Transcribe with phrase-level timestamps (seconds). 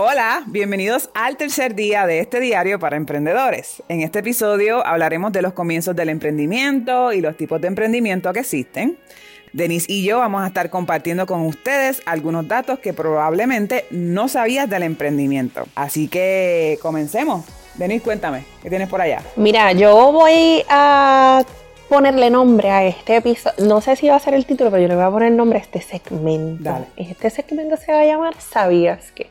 [0.00, 3.82] Hola, bienvenidos al tercer día de este diario para emprendedores.
[3.88, 8.38] En este episodio hablaremos de los comienzos del emprendimiento y los tipos de emprendimiento que
[8.38, 8.96] existen.
[9.52, 14.70] Denise y yo vamos a estar compartiendo con ustedes algunos datos que probablemente no sabías
[14.70, 15.66] del emprendimiento.
[15.74, 17.44] Así que comencemos.
[17.74, 19.20] Denise, cuéntame, ¿qué tienes por allá?
[19.34, 21.44] Mira, yo voy a
[21.88, 23.66] ponerle nombre a este episodio.
[23.66, 25.58] No sé si va a ser el título, pero yo le voy a poner nombre
[25.58, 26.62] a este segmento.
[26.62, 26.86] Dale.
[26.96, 29.26] Este segmento se va a llamar ¿Sabías qué?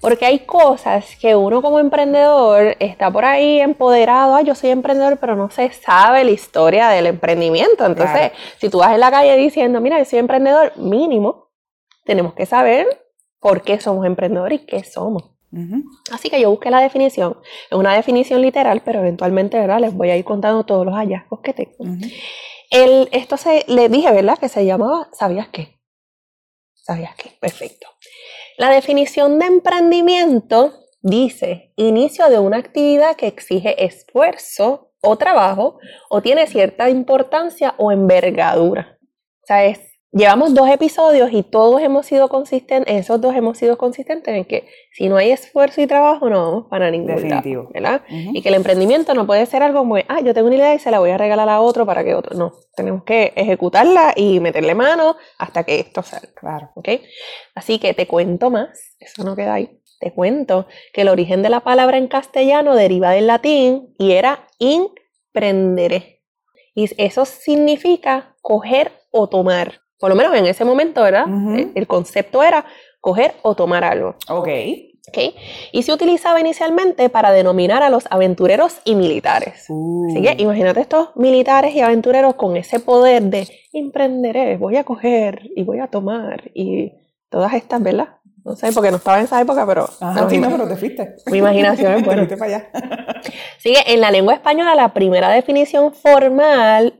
[0.00, 5.34] Porque hay cosas que uno como emprendedor está por ahí empoderado, yo soy emprendedor, pero
[5.34, 7.84] no se sabe la historia del emprendimiento.
[7.84, 8.34] Entonces, Claro.
[8.58, 11.48] si tú vas en la calle diciendo, mira, yo soy emprendedor, mínimo,
[12.04, 12.86] tenemos que saber
[13.40, 15.24] por qué somos emprendedores y qué somos.
[16.12, 17.38] Así que yo busqué la definición.
[17.70, 19.80] Es una definición literal, pero eventualmente, ¿verdad?
[19.80, 21.72] Les voy a ir contando todos los hallazgos que tengo.
[22.70, 24.38] El, esto se, le dije, ¿verdad?
[24.38, 25.80] Que se llamaba ¿Sabías qué?
[26.74, 27.30] ¿Sabías qué?
[27.40, 27.86] Perfecto.
[28.58, 35.78] La definición de emprendimiento dice inicio de una actividad que exige esfuerzo o trabajo
[36.10, 38.98] o tiene cierta importancia o envergadura.
[39.44, 43.76] O sea, es- llevamos dos episodios y todos hemos sido consistentes, esos dos hemos sido
[43.76, 47.68] consistentes en que si no hay esfuerzo y trabajo no vamos para ningún lado, Definitivo.
[47.72, 48.02] ¿verdad?
[48.08, 48.30] Ujú.
[48.34, 50.78] Y que el emprendimiento no puede ser algo como, ah, yo tengo una idea y
[50.78, 52.36] se la voy a regalar a otro para que otro.
[52.36, 56.28] No, tenemos que ejecutarla y meterle mano hasta que esto salga.
[56.34, 56.70] Claro.
[56.74, 56.88] ¿ok?
[57.54, 59.80] Así que te cuento más, eso no queda ahí.
[60.00, 64.46] Te cuento que el origen de la palabra en castellano deriva del latín y era
[64.58, 66.22] imprenderé.
[66.74, 69.80] Y eso significa coger o tomar.
[69.98, 71.26] Por lo menos en ese momento, ¿verdad?
[71.26, 71.54] Ujú.
[71.54, 72.64] Eh, El concepto era
[73.00, 74.14] coger o tomar algo.
[74.28, 74.48] Ok.
[75.08, 75.18] ¿ok?
[75.72, 79.64] Y se utilizaba inicialmente para denominar a los aventureros y militares.
[79.68, 80.06] Uh.
[80.10, 85.48] Así que imagínate estos militares y aventureros con ese poder de emprenderé, voy a coger
[85.56, 86.92] y voy a tomar y
[87.30, 88.08] todas estas, ¿verdad?
[88.44, 90.76] No sé, porque no estaba en esa época, pero Ajá, los sí, no, pero te
[90.76, 91.16] fuiste.
[91.26, 92.26] mi imaginación es buena.
[92.28, 92.70] para allá.
[93.58, 96.94] Así que en la lengua española la primera definición formal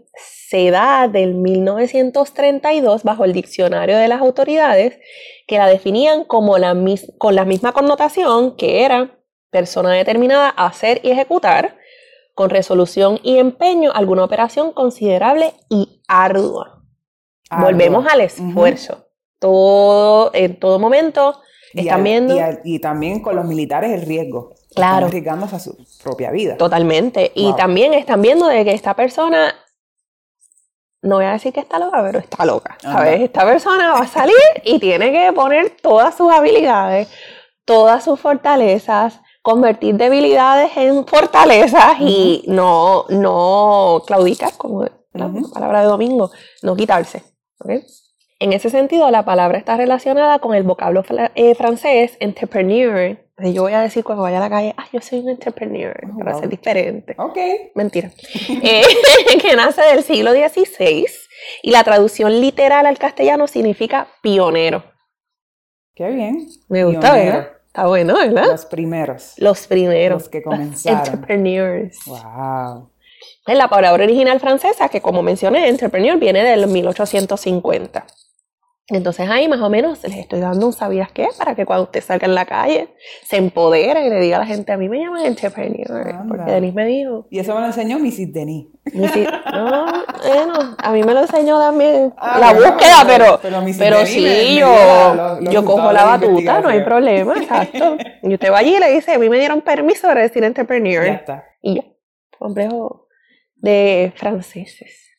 [0.48, 4.98] se da del 1932 bajo el diccionario de las autoridades
[5.46, 9.18] que la definían como la mis- con la misma connotación que era
[9.50, 11.76] persona determinada a hacer y ejecutar
[12.34, 16.82] con resolución y empeño alguna operación considerable y ardua.
[17.50, 19.06] Volvemos al esfuerzo.
[19.40, 21.40] Todo, en todo momento
[21.72, 24.54] Y están al- viendo Y, al- y también con los militares el riesgo.
[24.74, 25.06] Claro.
[25.06, 26.56] Están arriesgándose a su propia vida.
[26.56, 27.32] Totalmente.
[27.34, 29.54] Y también están viendo de que esta persona,
[31.02, 32.76] no voy a decir que está loca, pero está loca.
[32.82, 32.98] Ajá.
[32.98, 33.20] ¿Sabes?
[33.20, 37.08] Esta persona va a salir y tiene que poner todas sus habilidades,
[37.64, 45.86] todas sus fortalezas, convertir debilidades en fortalezas y no, no claudicar, como la palabra de
[45.86, 46.30] domingo,
[46.62, 47.22] no quitarse.
[47.60, 47.70] ¿ok?
[48.40, 51.02] En ese sentido, la palabra está relacionada con el vocablo
[51.34, 53.18] eh, francés entrepreneur.
[53.40, 56.18] Yo voy a decir cuando vaya a la calle, ah, yo soy un entrepreneur, Oh,
[56.18, 56.40] para wow.
[56.40, 57.14] ser diferente.
[57.18, 57.38] Ok.
[57.74, 58.10] Mentira.
[58.62, 58.82] Eh,
[59.40, 61.06] que nace del siglo XVI
[61.62, 64.82] y la traducción literal al castellano significa pionero.
[65.94, 66.48] Qué bien.
[66.68, 67.36] Me gusta, Pionero.
[67.38, 67.52] ¿verdad?
[67.66, 68.46] Está bueno, ¿verdad?
[68.46, 69.34] Los primeros.
[69.36, 70.22] Los primeros.
[70.22, 70.98] Los que comenzaron.
[71.00, 71.96] Entrepreneurs.
[72.06, 72.90] Wow.
[73.46, 78.04] Es la palabra original francesa que, como mencioné, entrepreneur viene del 1850.
[78.90, 82.02] Entonces ahí más o menos les estoy dando un sabías qué para que cuando usted
[82.02, 82.88] salga en la calle
[83.22, 86.24] se empodere y le diga a la gente, a mí me llaman entrepreneur, Anda.
[86.26, 87.26] porque Denise me dijo.
[87.30, 88.32] Y eso me lo enseñó Mrs.
[88.32, 88.66] Denis.
[88.94, 89.86] Mi si- no,
[90.26, 93.38] bueno, a mí me lo enseñó también Ah, la bueno, búsqueda, pero,
[93.78, 97.98] pero sí, me- yo, los- los yo cojo la batuta, no hay problema, exacto.
[98.22, 101.04] Y usted va allí y le dice, a mí me dieron permiso para decir entrepreneur.
[101.04, 101.44] Ya está.
[101.60, 101.82] Y ya,
[102.38, 103.06] complejo
[103.56, 105.10] de franceses.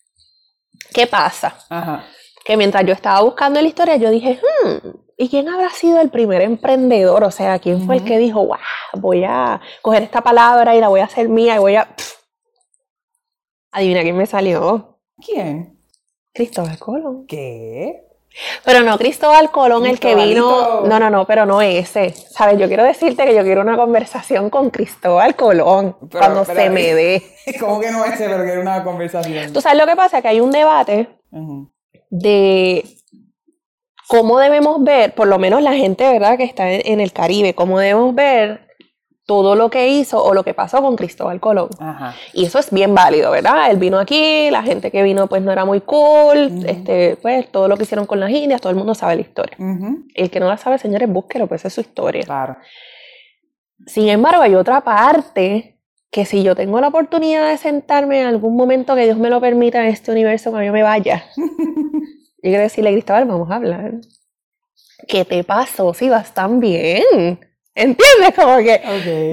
[0.91, 1.55] ¿Qué pasa?
[1.69, 2.03] Ajá.
[2.49, 4.87] Que mientras yo estaba buscando la historia, yo dije, hmm,
[5.17, 7.23] ¿y quién habrá sido el primer emprendedor?
[7.23, 8.57] O sea, ¿quién fue el que dijo, wow,
[8.93, 11.87] voy a coger esta palabra y la voy a hacer mía y voy a...
[13.71, 14.97] Adivina quién me salió.
[15.23, 15.79] ¿Quién?
[16.33, 17.27] Cristóbal Colón.
[17.27, 18.07] ¿Qué?
[18.65, 20.81] Pero no Cristóbal Colón, el que vino.
[20.87, 22.13] No, no, no, pero no ese.
[22.13, 22.57] ¿Sabes?
[22.57, 27.21] Yo quiero decirte que yo quiero una conversación con Cristóbal Colón cuando se me dé.
[27.59, 28.27] ¿Cómo que no ese?
[28.27, 29.53] Pero quiero una conversación.
[29.53, 31.09] Tú sabes lo que pasa, que hay un debate
[32.09, 32.85] de
[34.07, 37.79] cómo debemos ver, por lo menos la gente, ¿verdad?, que está en el Caribe, cómo
[37.79, 38.67] debemos ver
[39.27, 41.69] todo lo que hizo o lo que pasó con Cristóbal Colón.
[42.33, 43.69] Y eso es bien válido, ¿verdad?
[43.69, 47.67] Él vino aquí, la gente que vino pues no era muy cool, este, pues todo
[47.67, 49.55] lo que hicieron con las indias, todo el mundo sabe la historia.
[50.15, 52.23] El que no la sabe, señores, búsquelo, pues es su historia.
[52.23, 52.57] Claro.
[53.85, 55.78] Sin embargo, hay otra parte
[56.11, 59.39] que si yo tengo la oportunidad de sentarme en algún momento que Dios me lo
[59.39, 63.93] permita en este universo cuando yo me vaya, yo quiero decirle, Cristóbal, vamos a hablar.
[65.07, 67.39] ¿Qué te pasó si vas tan bien?
[67.75, 68.35] ¿Entiendes?
[68.35, 68.81] Como que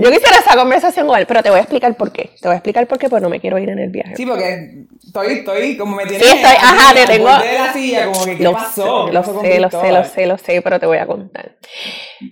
[0.01, 2.31] yo quisiera esa conversación con él, pero te voy a explicar por qué.
[2.41, 4.15] Te voy a explicar por qué, pues no me quiero ir en el viaje.
[4.15, 6.25] Sí, porque estoy, estoy, como me tienes...
[6.25, 7.29] Sí, estoy, ajá, te tengo...
[7.39, 9.07] De la silla, como que, ¿qué lo pasó?
[9.09, 11.57] Sé, lo sé, lo sé, lo sé, lo sé, pero te voy a contar.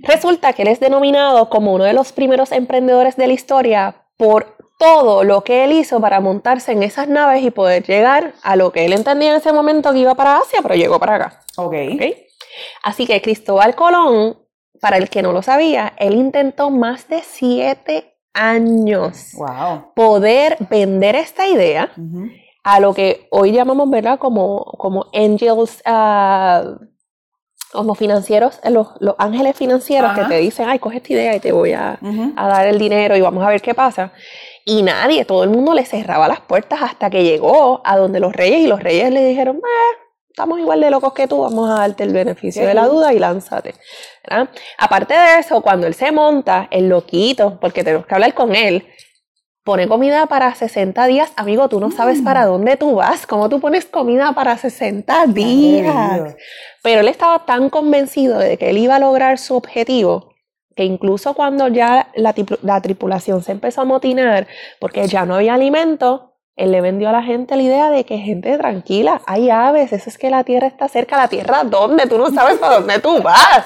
[0.03, 4.57] Resulta que él es denominado como uno de los primeros emprendedores de la historia por
[4.79, 8.73] todo lo que él hizo para montarse en esas naves y poder llegar a lo
[8.73, 11.41] que él entendía en ese momento que iba para Asia, pero llegó para acá.
[11.57, 11.75] Ok.
[11.95, 12.27] ¿Okay?
[12.83, 14.37] Así que Cristóbal Colón
[14.85, 19.33] para el que no lo sabía, él intentó más de siete años
[19.95, 21.91] poder vender esta idea
[22.63, 24.19] a lo que hoy llamamos, ¿verdad?
[24.19, 26.85] Como, como angels, uh,
[27.75, 31.53] como financieros, los, los ángeles financieros que te dicen, ay, coge esta idea y te
[31.53, 31.99] voy a,
[32.37, 34.13] a, dar el dinero y vamos a ver qué pasa.
[34.65, 38.33] Y nadie, todo el mundo le cerraba las puertas hasta que llegó a donde los
[38.33, 39.99] reyes y los reyes le dijeron, eh,
[40.31, 43.19] estamos igual de locos que tú, vamos a darte el beneficio de la duda y
[43.19, 43.75] lánzate.
[44.79, 48.87] Aparte de eso, cuando él se monta, el loquito, porque tenemos que hablar con él,
[49.65, 51.33] pone comida para 60 días.
[51.37, 52.47] Amigo, tú no sabes para mm.
[52.47, 56.37] dónde tú vas, cómo tú pones comida para 60 días.
[56.83, 60.35] Pero él estaba tan convencido de que él iba a lograr su objetivo
[60.77, 64.49] que incluso cuando ya la, la tripulación se empezó a motinar
[64.81, 68.19] porque ya no había alimento, él le vendió a la gente la idea de que
[68.19, 72.19] gente tranquila, hay aves, eso es que la tierra está cerca, la tierra dónde, tú
[72.19, 73.65] no sabes para dónde tú vas.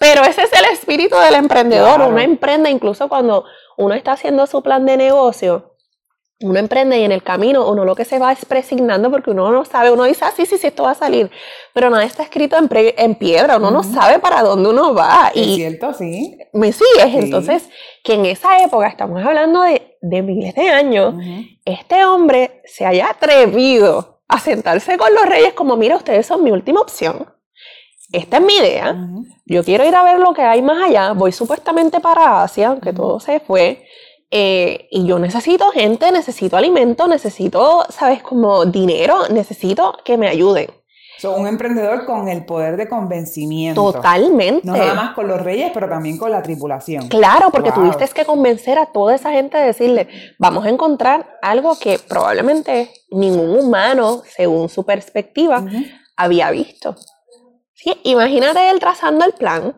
[0.00, 3.44] Pero ese es el espíritu del emprendedor, uno emprende incluso cuando
[3.78, 5.74] uno está haciendo su plan de negocio,
[6.40, 9.50] uno emprende y en el camino uno lo que se va es presignando porque uno
[9.50, 11.30] no sabe, uno dice, ah, sí, sí, sí, esto va a salir,
[11.74, 15.32] pero nada está escrito en, en piedra, uno no sabe para dónde uno va.
[15.34, 16.38] Es cierto, sí.
[16.52, 17.14] ¿Me sigues?
[17.14, 17.68] Entonces,
[18.04, 21.14] que en esa época, estamos hablando de, de miles de años,
[21.64, 26.52] este hombre se haya atrevido a sentarse con los reyes como, mira, ustedes son mi
[26.52, 27.26] última opción.
[28.12, 28.96] Esta es mi idea.
[29.44, 31.12] Yo quiero ir a ver lo que hay más allá.
[31.12, 33.84] Voy supuestamente para Asia, aunque todo se fue.
[34.30, 38.22] Eh, y yo necesito gente, necesito alimento, necesito, ¿sabes?
[38.22, 40.68] Como dinero, necesito que me ayuden.
[41.18, 43.92] Son un emprendedor con el poder de convencimiento.
[43.92, 44.64] Totalmente.
[44.64, 47.08] No nada más con los reyes, pero también con la tripulación.
[47.08, 50.08] Claro, porque tuviste que convencer a toda esa gente de decirle,
[50.38, 55.64] vamos a encontrar algo que probablemente ningún humano, según su perspectiva,
[56.16, 56.94] había visto.
[57.78, 59.76] Sí, imagínate él trazando el plan,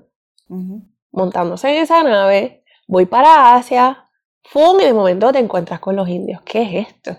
[1.12, 4.10] montándose en esa nave, voy para Asia,
[4.44, 4.80] ¡Fum!
[4.80, 6.42] Y de momento te encuentras con los indios.
[6.42, 7.16] ¿Qué es esto?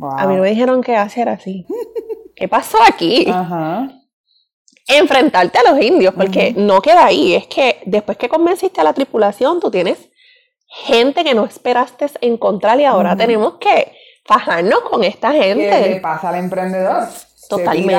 [0.00, 1.66] A mí no me dijeron que Asia era así.
[2.36, 3.26] ¿Qué pasó aquí?
[4.86, 7.34] Enfrentarte a los indios, porque no queda ahí.
[7.34, 10.10] Es que después que convenciste a la tripulación, tú tienes
[10.66, 13.92] gente que no esperaste encontrar y ahora tenemos que
[14.24, 15.68] fajarnos con esta gente.
[15.68, 17.08] ¿Qué le pasa al emprendedor?
[17.48, 17.94] Totalmente.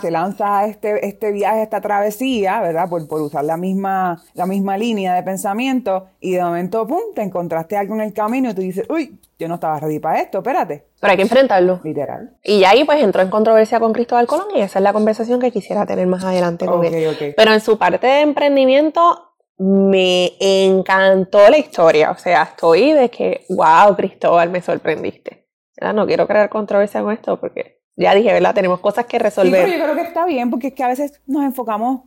[0.00, 2.88] Se, lanza este, este viaje, esta travesía, ¿verdad?
[2.88, 7.22] Por, por usar la misma, la misma línea de pensamiento y de momento, pum, te
[7.22, 10.38] encontraste algo en el camino y tú dices, uy, yo no estaba ready para esto,
[10.38, 10.86] espérate.
[11.00, 11.80] Pero hay que enfrentarlo.
[11.84, 12.36] Literal.
[12.42, 15.50] Y ahí pues entró en controversia con Cristóbal Colón y esa es la conversación que
[15.52, 17.34] quisiera tener más adelante con él.
[17.36, 22.10] Pero en su parte de emprendimiento me encantó la historia.
[22.10, 25.46] O sea, estoy de que, wow, Cristóbal, me sorprendiste.
[25.94, 28.54] No quiero crear controversia con esto porque ya dije, ¿verdad?
[28.54, 29.64] Tenemos cosas que resolver.
[29.64, 32.02] Sí, pero yo creo que está bien porque es que a veces nos enfocamos,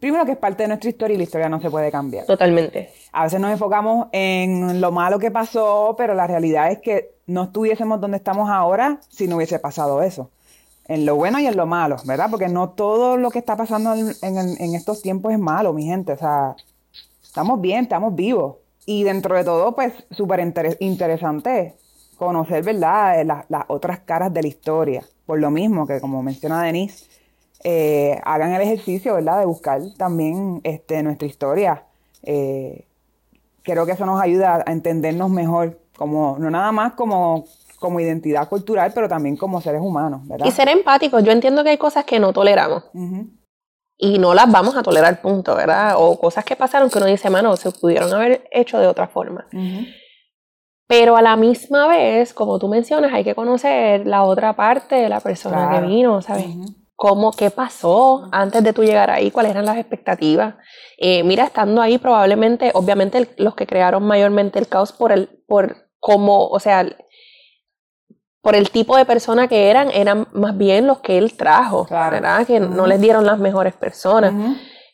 [0.00, 2.24] primero que es parte de nuestra historia y la historia no se puede cambiar.
[2.24, 2.90] Totalmente.
[3.12, 7.44] A veces nos enfocamos en lo malo que pasó, pero la realidad es que no
[7.44, 10.30] estuviésemos donde estamos ahora si no hubiese pasado eso.
[10.86, 12.28] En lo bueno y en lo malo, ¿verdad?
[12.30, 16.12] Porque no todo lo que está pasando en, en estos tiempos es malo, mi gente.
[16.12, 16.56] O sea,
[17.22, 18.56] estamos bien, estamos vivos.
[18.86, 20.40] Y dentro de todo, pues, súper
[20.80, 21.74] interesante
[22.24, 25.04] conocer, ¿verdad?, las, otras caras de la historia.
[25.26, 27.06] por lo mismo que como menciona Denise,
[27.62, 29.38] eh, hagan el ejercicio, ¿verdad?
[29.40, 31.84] De buscar también este, nuestra historia.
[32.22, 32.86] Eh,
[33.62, 37.46] creo que eso nos ayuda a entendernos mejor, como, no nada más como,
[37.78, 40.46] como identidad cultural, pero también como seres humanos, ¿verdad?
[40.46, 41.24] Y ser empáticos.
[41.24, 42.84] Yo entiendo que hay cosas que no toleramos.
[43.96, 45.94] Y no las vamos a tolerar, punto, ¿verdad?
[45.96, 49.46] O cosas que pasaron que uno dice, mano, se pudieron haber hecho de otra forma.
[50.96, 55.08] Pero a la misma vez, como tú mencionas, hay que conocer la otra parte de
[55.08, 56.46] la persona que vino, ¿sabes?
[56.96, 60.54] cómo, qué pasó antes de tú llegar ahí, cuáles eran las expectativas.
[60.96, 65.88] Eh, mira, estando ahí, probablemente, obviamente, los que crearon mayormente el caos por el, por
[65.98, 66.86] cómo, o sea,
[68.40, 72.46] por el tipo de persona que eran, eran más bien los que él trajo, ¿verdad?
[72.46, 74.32] Que no les dieron las mejores personas.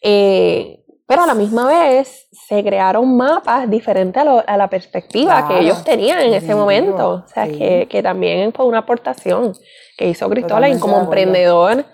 [0.03, 5.83] Eh, pero a la misma vez se crearon mapas diferentes a, la perspectiva que ellos
[5.83, 7.25] tenían en ese momento.
[7.27, 9.53] O sea, que, que, también fue una aportación
[9.99, 11.85] que hizo Cristóbal como emprendedor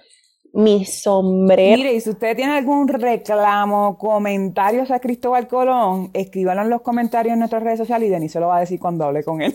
[0.56, 1.76] mi sombrero.
[1.76, 7.34] Mire, y si usted tiene algún reclamo, comentario a Cristóbal Colón, escríbanlo en los comentarios
[7.34, 9.54] en nuestras redes sociales y Denis se lo va a decir cuando hable con él.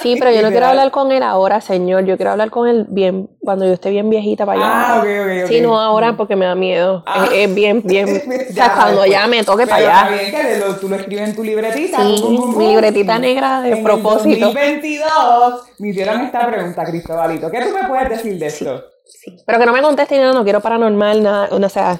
[0.00, 2.06] Sí, pero yo no quiero hablar con él ahora, señor.
[2.06, 4.72] Yo quiero hablar con él bien, cuando yo esté bien viejita para allá.
[4.72, 7.02] Ah, ok, ok, Sí, no ahora porque me da miedo.
[7.06, 7.26] Ah.
[7.34, 8.06] Es, bien, bien.
[8.08, 10.16] o sea, cuando ya me toque para allá.
[10.16, 11.98] Bien que tú lo escribes en tu libretita.
[12.02, 14.28] Sí, mi libretita negra de propósito.
[14.36, 17.50] En 2022 me hicieron esta pregunta, Cristóbalito.
[17.50, 18.89] ¿Qué tú me puedes decir de esto?
[19.10, 19.36] Sí.
[19.44, 21.98] Pero que no me conteste nada, no quiero paranormal, nada, o sea,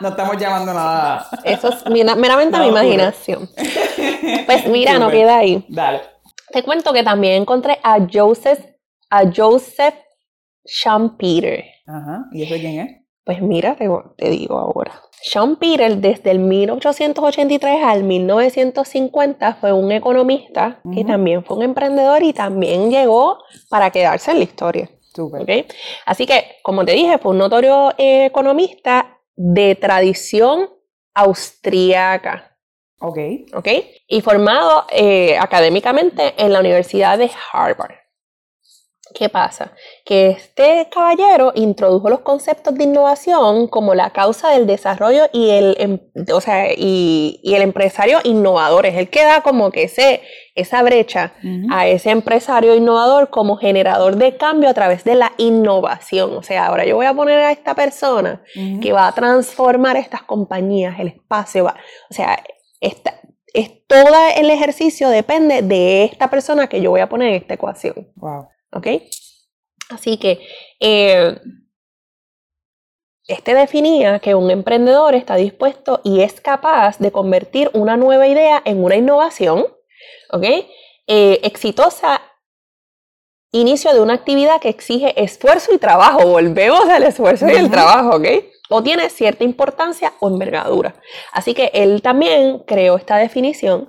[0.00, 0.08] no.
[0.08, 1.26] estamos llamando nada.
[1.44, 1.84] Eso es
[2.16, 3.48] meramente mi imaginación.
[4.46, 5.64] Pues mira, no queda ahí.
[5.68, 6.00] Dale.
[6.52, 8.58] Te cuento que también encontré a Joseph,
[9.08, 9.94] a Joseph
[11.18, 11.64] Peter.
[11.86, 13.00] Ajá, ¿y ese quién es?
[13.24, 15.02] Pues mira, te, digo ahora.
[15.22, 22.22] Sean Peter, desde el 1883 al 1950, fue un economista que también fue un emprendedor
[22.22, 23.38] y también llegó
[23.68, 24.90] para quedarse en la historia.
[25.14, 25.66] Super.
[26.06, 30.70] Así que, como te dije, fue un notorio economista de tradición
[31.14, 32.56] austríaca.
[33.00, 33.18] Ok.
[33.54, 33.68] Ok.
[34.06, 38.00] Y formado eh, académicamente en la Universidad de Harvard.
[39.14, 39.72] ¿Qué pasa?
[40.04, 45.76] Que este caballero introdujo los conceptos de innovación como la causa del desarrollo y el,
[45.78, 45.98] em,
[46.32, 48.86] o sea, y, el empresario innovador.
[48.86, 50.22] Es el que da como que ese,
[50.60, 51.32] esa brecha
[51.70, 56.36] a ese empresario innovador como generador de cambio a través de la innovación.
[56.36, 58.42] O sea, ahora yo voy a poner a esta persona
[58.80, 61.76] que va a transformar estas compañías, el espacio, va,
[62.10, 62.42] o sea,
[62.80, 63.20] esta,
[63.52, 67.54] es, todo el ejercicio depende de esta persona que yo voy a poner en esta
[67.54, 68.12] ecuación.
[68.16, 68.48] Wow.
[68.72, 68.86] ¿Ok?
[69.90, 70.40] Así que
[70.78, 71.36] eh,
[73.26, 78.60] este definía que un emprendedor está dispuesto y es capaz de convertir una nueva idea
[78.64, 79.66] en una innovación,
[80.30, 80.44] ¿ok?
[81.06, 82.20] Eh, exitosa,
[83.52, 86.26] inicio de una actividad que exige esfuerzo y trabajo.
[86.26, 88.26] Volvemos al esfuerzo y el trabajo, ¿ok?
[88.70, 90.94] O tiene cierta importancia o envergadura.
[91.32, 93.86] Así que él también creó esta definición.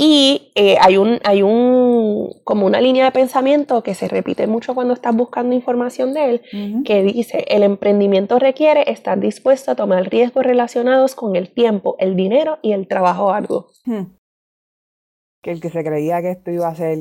[0.00, 4.72] Y eh, hay, un, hay un, como una línea de pensamiento que se repite mucho
[4.72, 10.08] cuando estás buscando información de él, que dice, el emprendimiento requiere estar dispuesto a tomar
[10.08, 13.72] riesgos relacionados con el tiempo, el dinero y el trabajo arduo.
[13.84, 14.04] Hmm.
[15.42, 16.98] Que el que se creía que esto iba a ser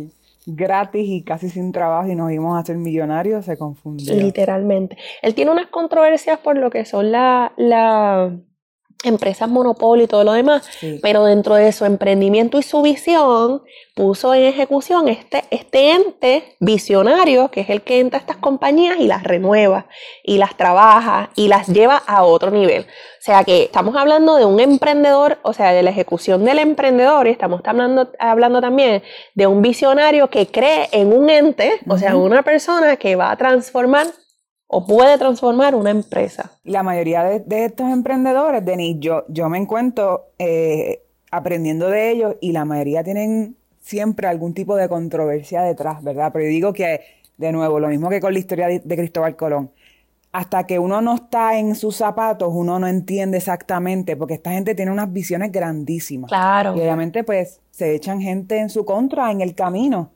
[0.48, 4.16] gratis y casi sin trabajo y nos íbamos a hacer millonarios se confundió.
[4.16, 4.98] Literalmente.
[5.22, 8.32] Él tiene unas controversias por lo que son la, la
[9.04, 10.68] empresas monopolio y todo lo demás,
[11.02, 13.62] pero dentro de su emprendimiento y su visión
[13.96, 18.98] puso en ejecución este, este ente visionario que es el que entra a estas compañías
[19.00, 19.88] y las renueva
[20.24, 22.88] y las trabaja y las lleva a otro nivel.
[23.28, 27.28] O sea que estamos hablando de un emprendedor, o sea, de la ejecución del emprendedor
[27.28, 29.04] y estamos hablando, hablando también
[29.36, 33.36] de un visionario que cree en un ente, o sea, una persona que va a
[33.36, 34.08] transformar
[34.68, 36.54] o puede transformar una empresa.
[36.64, 42.54] La mayoría de, estos emprendedores, Denis, yo, yo me encuentro eh, aprendiendo de ellos y
[42.54, 46.30] la mayoría tienen siempre algún tipo de controversia detrás, ¿verdad?
[46.32, 47.02] Pero yo digo que,
[47.36, 49.72] de nuevo, lo mismo que con la historia de, Cristóbal Colón,
[50.32, 54.76] hasta que uno no está en sus zapatos, uno no entiende exactamente, porque esta gente
[54.76, 56.30] tiene unas visiones grandísimas.
[56.30, 56.76] Claro.
[56.76, 60.12] Y obviamente, pues, se echan gente en su contra en el camino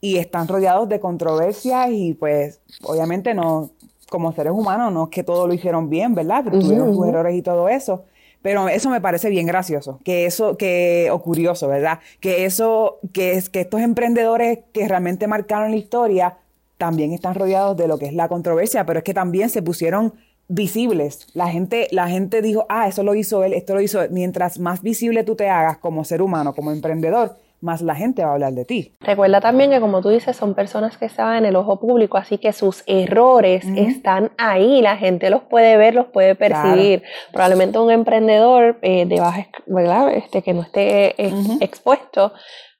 [0.00, 3.70] y están rodeados de controversias y, pues, obviamente no,
[4.08, 6.42] como seres humanos, no es que todo lo hicieron bien, ¿verdad?
[6.44, 8.04] Pero tuvieron sus errores y todo eso.
[8.40, 11.98] Pero eso me parece bien gracioso, que eso, que, o curioso, ¿verdad?
[12.20, 16.38] Que eso, que es que estos emprendedores que realmente marcaron la historia
[16.78, 20.14] también están rodeados de lo que es la controversia, pero es que también se pusieron
[20.48, 21.26] visibles.
[21.34, 24.10] La gente, la gente dijo, ah, eso lo hizo él, esto lo hizo él.
[24.10, 28.30] Mientras más visible tú te hagas como ser humano, como emprendedor, más la gente va
[28.30, 28.92] a hablar de ti.
[29.00, 32.38] Recuerda también que como tú dices, son personas que están en el ojo público, así
[32.38, 37.02] que sus errores están ahí, la gente los puede ver, los puede percibir.
[37.32, 40.12] Probablemente un emprendedor eh, de baja, ¿verdad?
[40.12, 42.32] Este, que no esté eh, expuesto,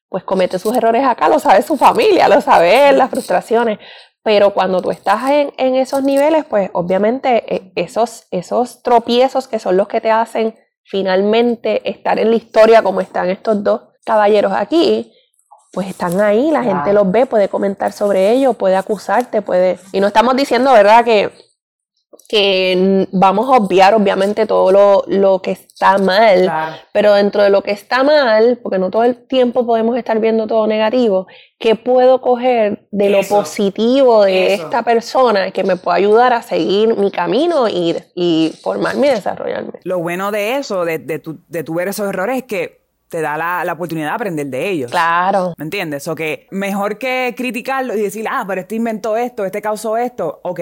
[0.08, 3.78] pues comete sus errores acá, lo sabe su familia, lo sabe las frustraciones.
[4.22, 9.58] Pero cuando tú estás en, en esos niveles, pues obviamente eh, esos, esos tropiezos que
[9.58, 14.52] son los que te hacen finalmente estar en la historia como están estos dos caballeros
[14.52, 15.12] aquí,
[15.72, 19.78] pues están ahí, la gente los ve, puede comentar sobre ello, puede acusarte, puede...
[19.92, 21.30] Y no estamos diciendo, ¿verdad?, que,
[22.28, 26.50] que vamos a obviar obviamente todo lo, lo que está mal,
[26.92, 30.46] pero dentro de lo que está mal, porque no todo el tiempo podemos estar viendo
[30.46, 31.26] todo negativo,
[31.58, 36.96] ¿qué puedo coger de lo positivo de esta persona que me pueda ayudar a seguir
[36.96, 39.80] mi camino y, y formarme y desarrollarme?
[39.84, 43.20] Lo bueno de eso, de, de, tu, de tu ver esos errores, es que te
[43.20, 44.90] da la, oportunidad de aprender de ellos.
[44.90, 45.54] Claro.
[45.56, 46.06] ¿Me entiendes?
[46.08, 50.40] O que mejor que criticarlo y decir, ah, pero este inventó esto, este causó esto.
[50.42, 50.60] Ok,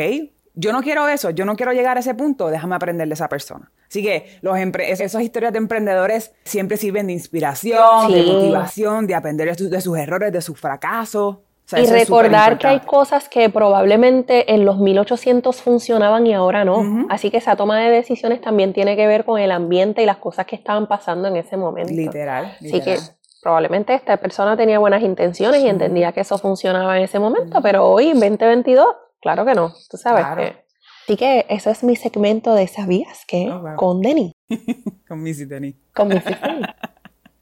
[0.56, 3.28] yo no quiero eso, yo no quiero llegar a ese punto, déjame aprender de esa
[3.28, 3.70] persona.
[3.88, 9.54] Así que los esas historias de emprendedores siempre sirven de inspiración, de motivación, de aprender
[9.54, 11.36] de sus errores, de sus fracasos
[11.76, 17.06] y recordar que hay cosas que probablemente en los 1800 funcionaban y ahora no.
[17.10, 20.18] Así que esa toma de decisiones también tiene que ver con el ambiente y las
[20.18, 21.92] cosas que estaban pasando en ese momento.
[21.92, 22.56] Literal.
[22.60, 22.98] Así que
[23.42, 27.84] probablemente esta persona tenía buenas intenciones y entendía que eso funcionaba en ese momento, pero
[27.84, 28.86] hoy, en 2022,
[29.26, 29.75] claro que no.
[29.90, 30.64] Tú sabes que.
[31.02, 33.49] Así que eso es mi segmento de ¿Sabías que?
[33.50, 34.33] Oh, con Denny.
[35.09, 35.75] con Missy Denny.
[35.92, 36.62] Con Missy Denny.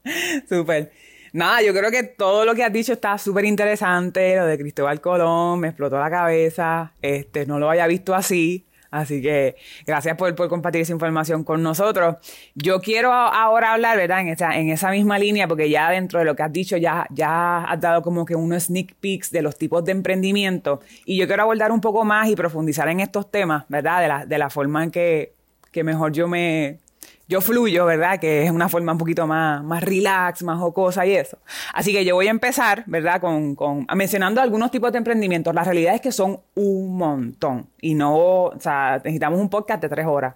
[0.49, 0.91] Súper.
[1.33, 4.35] Nada, yo creo que todo lo que has dicho está súper interesante.
[4.35, 6.93] Lo de Cristóbal Colón me explotó la cabeza.
[7.01, 8.65] Este, no lo había visto así.
[8.95, 12.15] Así que gracias por, compartir esa información con nosotros.
[12.55, 14.21] Yo quiero ahora hablar, ¿verdad?
[14.21, 17.05] En esa, en esa misma línea, porque ya dentro de lo que has dicho, ya,
[17.09, 20.79] ya has dado como que unos sneak peeks de los tipos de emprendimiento.
[21.05, 24.01] Y yo quiero abordar un poco más y profundizar en estos temas, ¿verdad?
[24.01, 25.33] De la, de la forma en que,
[25.73, 26.79] que mejor yo me,
[27.27, 28.19] yo fluyo, ¿verdad?
[28.19, 31.37] Que es una forma un poquito más, más relax, más jocosa y eso.
[31.73, 33.19] Así que yo voy a empezar, ¿verdad?
[33.19, 35.53] Con, con mencionando algunos tipos de emprendimientos.
[35.53, 37.67] La realidad es que son un montón.
[37.81, 40.35] Y no, o sea, necesitamos un podcast de tres horas.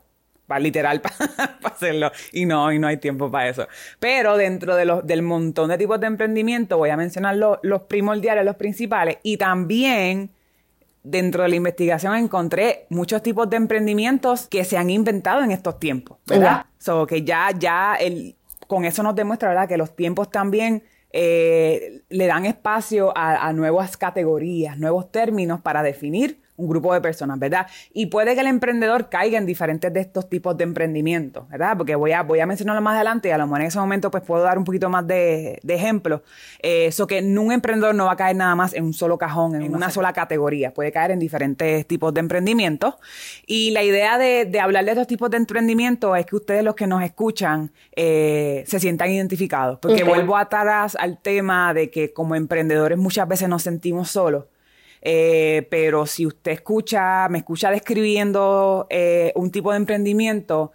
[0.58, 1.00] Literal
[1.62, 2.12] para hacerlo.
[2.32, 3.68] Y no, y no hay tiempo para eso.
[4.00, 8.56] Pero dentro de del montón de tipos de emprendimiento voy a mencionar los primordiales, los
[8.56, 9.18] principales.
[9.22, 10.32] Y también
[11.10, 15.80] dentro de la investigación encontré muchos tipos de emprendimientos que se han inventado en estos
[15.80, 16.66] tiempos, ¿verdad?
[16.78, 18.36] So, que ya, ya el,
[18.68, 19.68] con eso nos demuestra, ¿verdad?
[19.68, 26.40] Que los tiempos también eh, le dan espacio a, nuevas categorías, nuevos términos para definir
[26.60, 27.68] un grupo de personas, ¿verdad?
[27.94, 31.78] Y puede que el emprendedor caiga en diferentes de estos tipos de emprendimientos, ¿verdad?
[31.78, 34.12] Porque voy a, voy a mencionarlo más adelante y a lo mejor en ese momento
[34.12, 36.22] pues puedo dar un poquito más de, ejemplos.
[36.60, 39.56] Eso eh, que un emprendedor no va a caer nada más en un solo cajón,
[39.56, 42.96] en una sola categoría, puede caer en diferentes tipos de emprendimientos.
[43.48, 46.88] Y la idea de, hablar de estos tipos de emprendimientos es que ustedes los que
[46.88, 52.98] nos escuchan eh, se sientan identificados, porque vuelvo atrás al tema de que como emprendedores
[52.98, 54.46] muchas veces nos sentimos solos
[55.02, 60.72] eh, pero si usted escucha, me escucha describiendo eh, un tipo de emprendimiento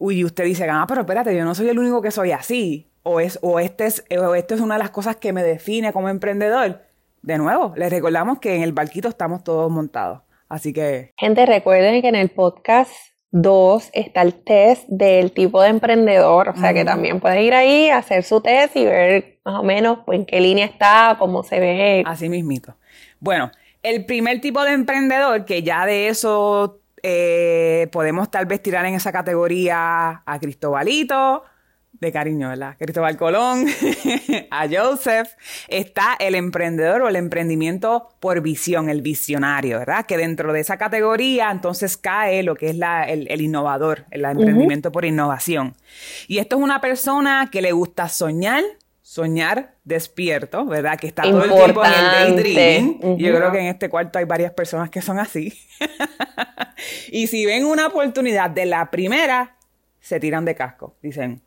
[0.00, 3.20] y usted dice, ah, pero espérate, yo no soy el único que soy así, o,
[3.20, 6.08] es, o, este es, o esto es una de las cosas que me define como
[6.08, 6.82] emprendedor,
[7.22, 10.22] de nuevo, les recordamos que en el barquito estamos todos montados.
[10.48, 11.12] Así que...
[11.16, 12.90] Gente, recuerden que en el podcast
[13.30, 17.88] 2 está el test del tipo de emprendedor, o sea que también puede ir ahí,
[17.88, 22.02] hacer su test y ver más o menos en qué línea está, cómo se ve.
[22.06, 22.74] Así mismito.
[23.22, 23.52] Bueno,
[23.84, 28.94] el primer tipo de emprendedor, que ya de eso eh, podemos tal vez tirar en
[28.94, 31.44] esa categoría a Cristobalito,
[31.92, 32.74] de cariño, ¿verdad?
[32.80, 33.64] Cristóbal Colón,
[34.50, 35.28] a Joseph,
[35.68, 40.04] está el emprendedor o el emprendimiento por visión, el visionario, ¿verdad?
[40.04, 45.04] Que dentro de esa categoría entonces cae lo que es el, innovador, el emprendimiento por
[45.04, 45.76] innovación.
[46.26, 48.64] Y esto es una persona que le gusta soñar,
[49.12, 50.98] soñar despierto, ¿verdad?
[50.98, 53.18] Que está todo el tiempo en el daydreaming.
[53.18, 55.52] Yo creo que en este cuarto hay varias personas que son así.
[57.10, 59.58] y si ven una oportunidad de la primera,
[60.00, 60.96] se tiran de casco.
[61.02, 61.42] Dicen,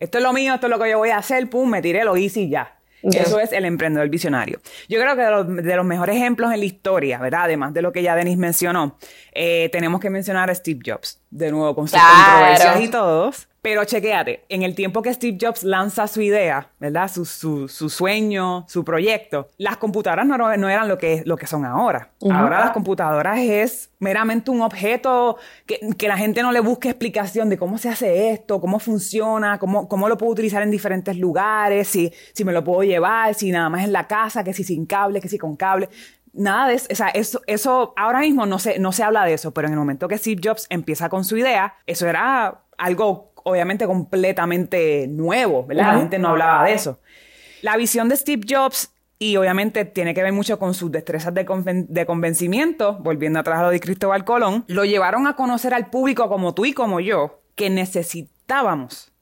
[0.00, 2.02] esto es lo mío, esto es lo que yo voy a hacer, pum, me tiré,
[2.02, 2.76] lo hice y ya.
[3.04, 4.60] Eso es el emprendedor visionario.
[4.88, 5.22] Yo creo que
[5.62, 7.44] de los, mejores ejemplos en la historia, ¿verdad?
[7.44, 8.98] Además de lo que ya Denis mencionó,
[9.32, 13.48] eh, tenemos que mencionar a Steve Jobs, de nuevo, con sus controversias y todos.
[13.66, 17.10] Pero chequéate, en el tiempo que Steve Jobs lanza su idea, ¿verdad?
[17.12, 21.48] Su, su, su sueño, su proyecto, las computadoras no, no eran lo que, lo que
[21.48, 22.10] son ahora.
[22.30, 27.48] Ahora las computadoras es meramente un objeto que, que, la gente no le busque explicación
[27.48, 31.88] de cómo se hace esto, cómo funciona, cómo, cómo lo puedo utilizar en diferentes lugares,
[31.88, 34.86] si, si me lo puedo llevar, si nada más en la casa, que si sin
[34.86, 35.88] cable, que si con cable
[36.32, 39.32] nada de eso, o sea, eso, eso ahora mismo no se, no se habla de
[39.32, 43.32] eso, pero en el momento que Steve Jobs empieza con su idea, eso era algo
[43.46, 45.92] obviamente completamente nuevo, ¿verdad?
[45.92, 46.98] La gente no hablaba de eso.
[47.62, 51.46] La visión de Steve Jobs, y obviamente tiene que ver mucho con sus destrezas de,
[51.88, 56.28] de convencimiento, volviendo atrás a lo de Cristóbal Colón, lo llevaron a conocer al público
[56.28, 59.12] como tú y como yo, que necesitábamos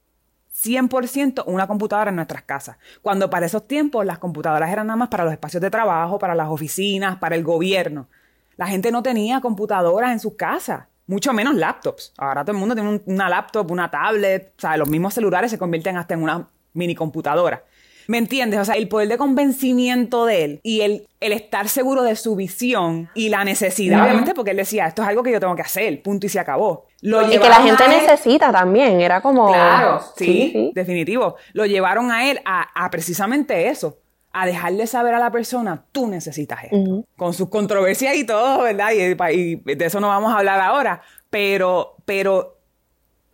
[0.54, 2.78] 100% una computadora en nuestras casas.
[3.02, 6.34] Cuando para esos tiempos las computadoras eran nada más para los espacios de trabajo, para
[6.34, 8.08] las oficinas, para el gobierno.
[8.56, 12.12] La gente no tenía computadoras en sus casas, mucho menos laptops.
[12.18, 15.58] Ahora todo el mundo tiene una laptop, una tablet, o sea, los mismos celulares se
[15.58, 17.64] convierten hasta en una mini computadora.
[18.06, 18.60] ¿Me entiendes?
[18.60, 22.36] O sea, el poder de convencimiento de él y el, el estar seguro de su
[22.36, 25.62] visión y la necesidad, obviamente, porque él decía, esto es algo que yo tengo que
[25.62, 26.86] hacer, punto y se acabó.
[27.00, 29.48] Lo y que la gente necesita también, era como...
[29.48, 31.36] Claro, sí, definitivo.
[31.52, 33.98] Lo llevaron a él a, precisamente eso,
[34.36, 37.04] a dejarle saber a la persona, tú necesitas esto.
[37.16, 38.90] Con sus controversias y todo, ¿verdad?
[38.92, 42.58] Y, de eso no vamos a hablar ahora, pero, pero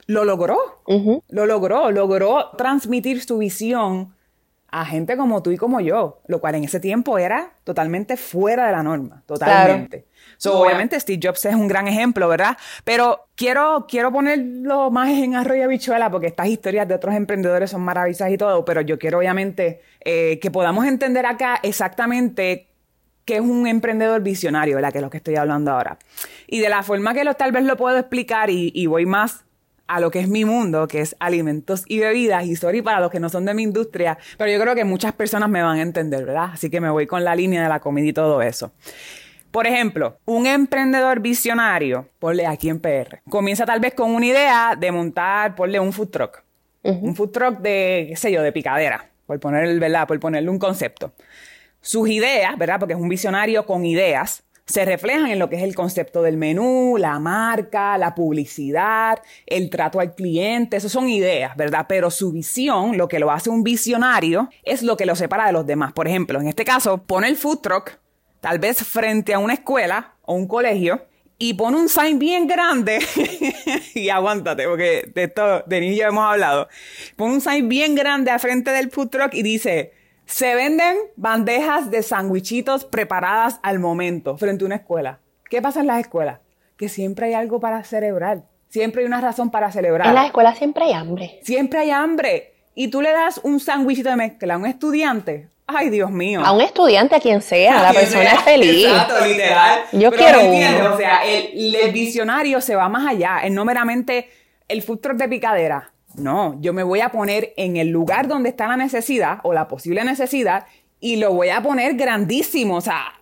[0.06, 0.82] lo logró,
[1.30, 4.14] lo logró, logró transmitir su visión
[4.68, 8.66] a gente como tú y como yo, lo cual en ese tiempo era totalmente fuera
[8.66, 10.06] de la norma, totalmente.
[10.44, 12.56] Obviamente Steve Jobs es un gran ejemplo, ¿verdad?
[12.84, 17.82] Pero quiero, quiero ponerlo más en arroyo bichuela porque estas historias de otros emprendedores son
[17.82, 22.68] maravillosas y todo, pero yo quiero obviamente eh, que podamos entender acá exactamente
[23.24, 24.92] qué es un emprendedor visionario, ¿verdad?
[24.92, 25.98] Que es lo que estoy hablando ahora.
[26.46, 29.44] Y de la forma que lo, tal vez lo puedo explicar y, y voy más
[29.90, 33.10] a lo que es mi mundo, que es alimentos y bebidas, y sorry para los
[33.10, 35.82] que no son de mi industria, pero yo creo que muchas personas me van a
[35.82, 36.50] entender, ¿verdad?
[36.52, 38.70] Así que me voy con la línea de la comida y todo eso.
[39.50, 44.76] Por ejemplo, un emprendedor visionario, ponle aquí en PR, comienza tal vez con una idea
[44.78, 46.42] de montar, ponle un food truck.
[46.82, 50.06] Un food truck de, qué sé yo, de picadera, por, poner, ¿verdad?
[50.06, 51.12] por ponerle un concepto.
[51.80, 52.78] Sus ideas, ¿verdad?
[52.78, 56.36] Porque es un visionario con ideas, se reflejan en lo que es el concepto del
[56.36, 61.86] menú, la marca, la publicidad, el trato al cliente, eso son ideas, ¿verdad?
[61.88, 65.52] Pero su visión, lo que lo hace un visionario, es lo que lo separa de
[65.52, 65.92] los demás.
[65.92, 67.98] Por ejemplo, en este caso, pone el food truck,
[68.40, 71.06] tal vez frente a una escuela o un colegio,
[71.42, 72.98] y pone un sign bien grande,
[73.94, 76.68] y aguántate, porque de esto de niño hemos hablado,
[77.16, 79.94] pone un sign bien grande al frente del food truck y dice,
[80.26, 85.18] se venden bandejas de sandwichitos preparadas al momento frente a una escuela.
[85.48, 86.38] ¿Qué pasa en las escuelas?
[86.76, 88.44] Que siempre hay algo para celebrar.
[88.68, 90.06] Siempre hay una razón para celebrar.
[90.06, 91.40] En las escuelas siempre hay hambre.
[91.42, 92.54] Siempre hay hambre.
[92.74, 95.48] Y tú le das un sandwichito de mezcla a un estudiante.
[95.74, 96.42] Ay, Dios mío.
[96.44, 98.86] A un estudiante, a quien sea, la persona es feliz.
[98.86, 99.80] Exacto, literal.
[99.92, 100.94] Yo quiero uno.
[100.94, 103.40] O sea, el, el, visionario se va más allá.
[103.44, 104.28] Es no meramente
[104.68, 105.92] el food truck de picadera.
[106.16, 109.68] No, yo me voy a poner en el lugar donde está la necesidad o la
[109.68, 110.66] posible necesidad
[110.98, 113.14] y lo voy a poner grandísimo, o sea,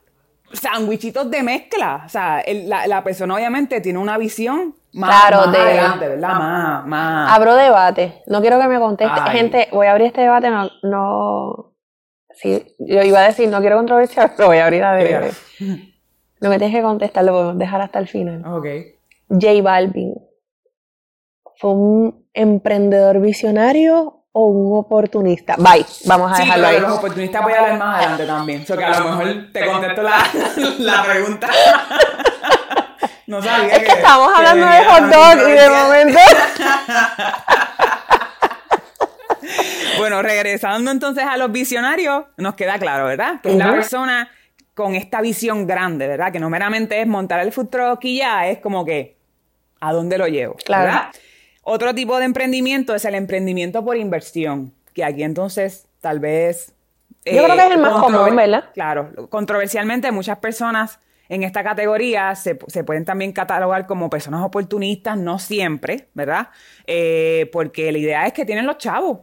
[0.53, 2.03] sandwichitos de mezcla.
[2.05, 6.35] O sea, la, persona obviamente tiene una visión más, claro, de, adelante, ¿verdad?
[6.35, 7.33] Más, más.
[7.37, 8.23] Abro debate.
[8.27, 9.21] No quiero que me conteste.
[9.31, 10.51] Gente, voy a abrir este debate.
[10.51, 11.73] No, no.
[12.41, 15.33] Sí, yo iba a decir, no quiero controversia, pero voy a abrir a debate.
[16.41, 18.47] No me tienes que contestar, lo voy a dejar hasta el final.
[18.47, 18.67] Ok.
[19.29, 20.15] J Balvin
[21.57, 25.57] fue un emprendedor visionario o un oportunista?
[25.59, 26.81] Bye, vamos a dejarlo ahí.
[26.81, 28.63] los oportunistas voy a hablar más adelante también.
[28.63, 30.19] O que a lo mejor te contesto la,
[30.79, 31.49] la pregunta.
[33.27, 36.19] no sabía es que, estamos hablando de hot dog y de momento...
[39.99, 43.41] bueno, regresando entonces a los visionarios, nos queda claro, ¿verdad?
[43.41, 44.31] Que es la persona
[44.75, 46.33] con esta visión grande, ¿verdad?
[46.33, 49.17] Que no meramente es montar el food truck y ya, es como que,
[49.81, 50.55] ¿a dónde lo llevo?
[50.65, 50.85] Claro.
[50.85, 51.11] ¿verdad?
[51.63, 56.73] Otro tipo de emprendimiento es el emprendimiento por inversión, que aquí entonces tal vez...
[57.25, 58.65] Yo creo que es el más común, ¿verdad?
[58.73, 65.39] Claro, controversialmente muchas personas en esta categoría se, pueden también catalogar como personas oportunistas, no
[65.39, 66.49] siempre, ¿verdad?
[66.87, 69.19] Eh, porque la idea es que tienen los chavos.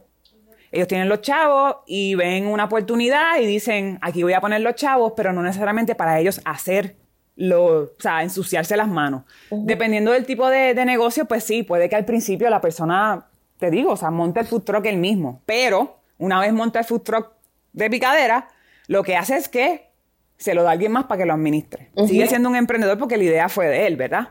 [0.72, 4.74] Ellos tienen los chavos y ven una oportunidad y dicen, aquí voy a poner los
[4.74, 6.96] chavos, pero no necesariamente para ellos hacer
[7.36, 9.22] lo, o sea, ensuciarse las manos.
[9.50, 13.26] Dependiendo del tipo de, negocio, pues sí, puede que al principio la persona,
[13.58, 15.42] te digo, o sea, monte el food truck él mismo.
[15.46, 17.32] Pero una vez monta el food truck
[17.72, 18.48] de picadera,
[18.88, 19.90] lo que hace es que
[20.38, 21.90] se lo da a alguien más para que lo administre.
[22.06, 24.30] Sigue siendo un emprendedor porque la idea fue de él, ¿verdad?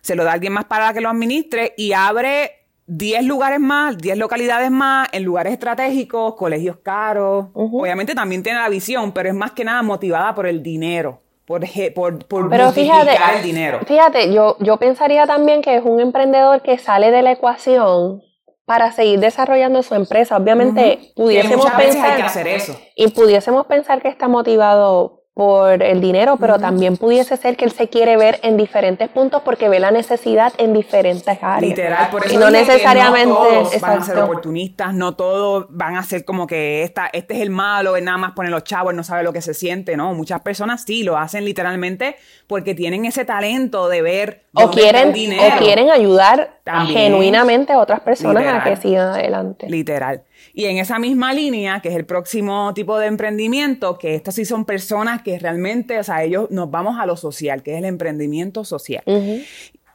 [0.00, 3.98] Se lo da a alguien más para que lo administre y abre 10 lugares más,
[3.98, 7.46] 10 localidades más, en lugares estratégicos, colegios caros.
[7.52, 11.20] Obviamente también tiene la visión, pero es más que nada motivada por el dinero.
[11.46, 13.78] Por, por, por pero fíjate, el dinero.
[13.86, 18.22] Fíjate, yo, yo pensaría también que es un emprendedor que sale de la ecuación
[18.64, 20.36] para seguir desarrollando su empresa.
[20.36, 22.16] Obviamente, pudiésemos pensar.
[22.16, 22.76] que hacer eso.
[22.96, 27.70] Y pudiésemos pensar que está motivado por el dinero, pero también pudiese ser que él
[27.70, 31.60] se quiere ver en diferentes puntos porque ve la necesidad en diferentes áreas.
[31.60, 35.96] Literal, por eso y no necesariamente no todos van a ser oportunistas, no todos van
[35.96, 38.92] a ser como que esta, este es el malo, es nada más poner los chavos,
[38.92, 40.14] él no sabe lo que se siente, ¿no?
[40.14, 45.54] Muchas personas sí lo hacen literalmente porque tienen ese talento de ver o quieren dinero.
[45.54, 49.68] o quieren ayudar genuinamente a otras personas a que sigan adelante.
[49.68, 50.22] Literal.
[50.56, 54.46] Y en esa misma línea, que es el próximo tipo de emprendimiento, que estas sí
[54.46, 57.84] son personas que realmente, o sea, ellos nos vamos a lo social, que es el
[57.84, 59.02] emprendimiento social.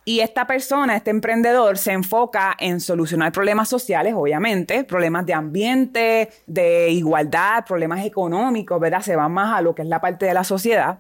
[0.06, 6.30] Y esta persona, este emprendedor, se enfoca en solucionar problemas sociales, obviamente, problemas de ambiente,
[6.46, 9.02] de igualdad, problemas económicos, ¿verdad?
[9.02, 11.00] Se va más a lo que es la parte de la sociedad.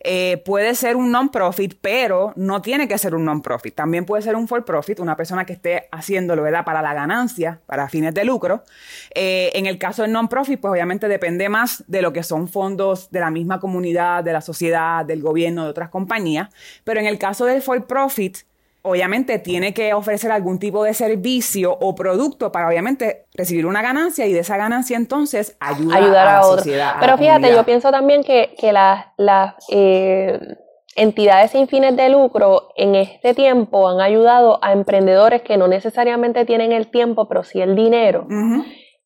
[0.00, 3.74] Eh, puede ser un non-profit, pero no tiene que ser un non-profit.
[3.74, 6.64] También puede ser un for-profit, una persona que esté haciéndolo, ¿verdad?
[6.64, 8.64] Para la ganancia, para fines de lucro.
[9.14, 13.10] Eh, en el caso del non-profit, pues obviamente depende más de lo que son fondos
[13.10, 16.48] de la misma comunidad, de la sociedad, del gobierno, de otras compañías.
[16.84, 18.38] Pero en el caso del for-profit,
[18.82, 24.26] obviamente tiene que ofrecer algún tipo de servicio o producto para obviamente recibir una ganancia
[24.26, 26.94] y de esa ganancia entonces ayudar, a, la sociedad.
[27.00, 30.38] Pero fíjate, yo pienso también que, las, eh,
[30.96, 36.44] entidades sin fines de lucro en este tiempo han ayudado a emprendedores que no necesariamente
[36.44, 38.26] tienen el tiempo, pero sí el dinero.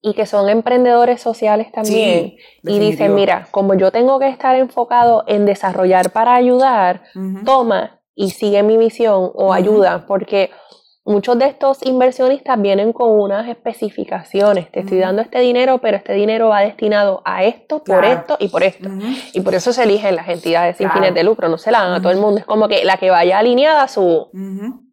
[0.00, 2.36] Y que son emprendedores sociales también.
[2.62, 7.02] y dicen, mira, como yo tengo que estar enfocado en desarrollar para ayudar,
[7.44, 10.50] toma, y sigue mi visión o ayuda, porque
[11.04, 14.70] muchos de estos inversionistas vienen con unas especificaciones.
[14.70, 18.48] Te estoy dando este dinero, pero este dinero va destinado a esto, por esto y
[18.48, 18.88] por esto.
[19.32, 21.92] Y por eso se eligen las entidades sin fines de lucro, no se la dan
[21.94, 22.40] a todo el mundo.
[22.40, 24.28] Es como que la que vaya alineada a su,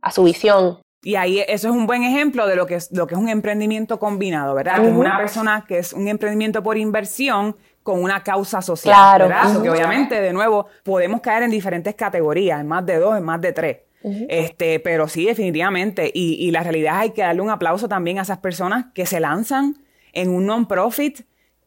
[0.02, 0.80] a su visión.
[1.04, 3.28] Y ahí eso es un buen ejemplo de lo que es, lo que es un
[3.28, 4.82] emprendimiento combinado, ¿verdad?
[4.82, 8.94] Que es una persona que es un emprendimiento por inversión con una causa social.
[8.96, 9.28] Claro.
[9.28, 9.54] ¿verdad?
[9.54, 13.42] Porque obviamente, de nuevo, podemos caer en diferentes categorías, en más de dos, en más
[13.42, 13.78] de tres.
[14.04, 16.10] Este, pero sí, definitivamente.
[16.14, 19.06] Y, y la realidad es hay que darle un aplauso también a esas personas que
[19.06, 19.78] se lanzan
[20.14, 21.22] en un non-profit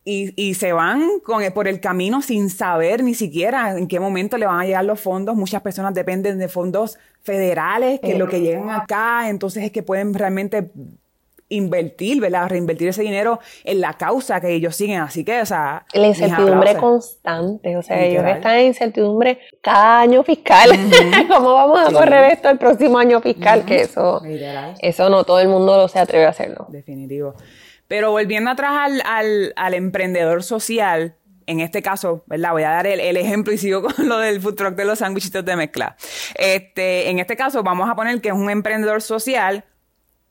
[0.04, 4.36] y, y, se van con por el camino sin saber ni siquiera en qué momento
[4.36, 5.34] le van a llegar los fondos.
[5.34, 9.82] Muchas personas dependen de fondos federales, que es lo que llegan acá, entonces es que
[9.82, 10.70] pueden realmente
[11.48, 12.48] invertir, ¿verdad?
[12.48, 15.00] Reinvertir ese dinero en la causa que ellos siguen.
[15.00, 15.86] Así que, o sea.
[15.92, 17.76] La incertidumbre constante.
[17.76, 20.70] O sea, ellos están en incertidumbre cada año fiscal.
[21.28, 23.64] ¿Cómo vamos a correr esto el próximo año fiscal?
[23.64, 24.22] Que eso,
[24.80, 26.66] eso no todo el mundo lo se atreve a hacerlo.
[26.68, 27.34] Definitivo.
[27.88, 28.72] Pero volviendo atrás
[29.04, 32.52] al, al, emprendedor social, en este caso, ¿verdad?
[32.52, 35.00] Voy a dar el, el, ejemplo y sigo con lo del food truck de los
[35.00, 35.96] sándwichitos de mezcla.
[36.34, 39.64] Este, en este caso, vamos a poner que es un emprendedor social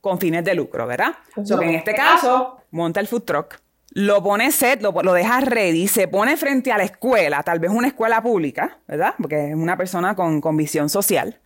[0.04, 1.16] con fines de lucro, ¿verdad?
[1.38, 3.62] O sea, que en este caso, monta el food truck,
[3.92, 7.72] lo pone set, lo, lo, deja ready, se pone frente a la escuela, tal vez
[7.72, 9.16] una escuela pública, ¿verdad?
[9.18, 11.40] Porque es una persona con, con visión social.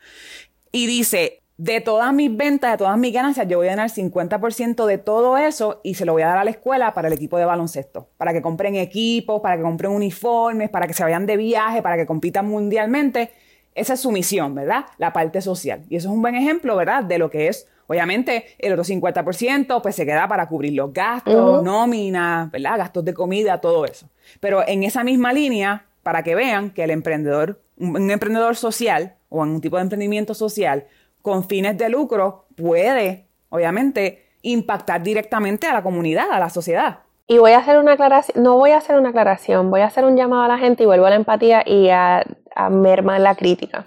[0.72, 4.88] Y dice, de todas mis ventas, de todas mis ganancias, yo voy a ganar 50%
[4.88, 7.38] de todo eso y se lo voy a dar a la escuela para el equipo
[7.38, 11.38] de baloncesto, para que compren equipos, para que compren uniformes, para que se vayan de
[11.38, 13.30] viaje, para que compitan mundialmente.
[13.76, 14.86] Esa es su misión, ¿verdad?
[14.98, 15.86] La parte social.
[15.89, 17.04] Y eso es un buen ejemplo, ¿verdad?
[17.04, 21.63] De lo que es Obviamente, el otro 50% pues se queda para cubrir los gastos,
[21.63, 22.78] nóminas, ¿verdad?
[22.78, 24.10] Gastos de comida, todo eso.
[24.39, 29.43] Pero en esa misma línea, para que vean que el emprendedor, un, emprendedor social o
[29.43, 30.86] en un tipo de emprendimiento social
[31.21, 37.00] con fines de lucro puede, obviamente, impactar directamente a la comunidad, a la sociedad.
[37.27, 40.05] Y voy a hacer una aclaración, no voy a hacer una aclaración, voy a hacer
[40.05, 42.23] un llamado a la gente y vuelvo a la empatía y a
[42.57, 43.85] a mermar la crítica.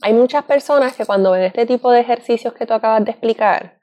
[0.00, 3.78] Hay muchas personas que cuando ven este tipo de ejercicios que tú acabas de explicar,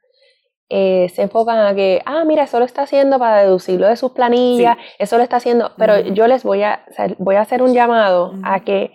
[0.70, 4.12] eh, se enfocan a que, ah, mira, eso lo está haciendo para deducirlo de sus
[4.12, 6.84] planillas, eso lo está haciendo, pero yo les voy a,
[7.20, 8.92] voy a hacer un llamado a que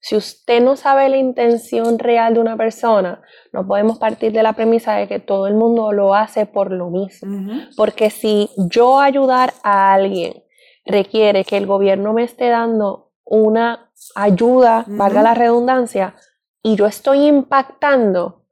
[0.00, 3.20] si usted no sabe la intención real de una persona,
[3.52, 6.90] no podemos partir de la premisa de que todo el mundo lo hace por lo
[6.90, 7.52] mismo.
[7.76, 10.44] Porque si yo ayudar a alguien
[10.84, 16.14] requiere que el gobierno me esté dando una ayuda, valga la redundancia,
[16.62, 18.44] y yo estoy impactando,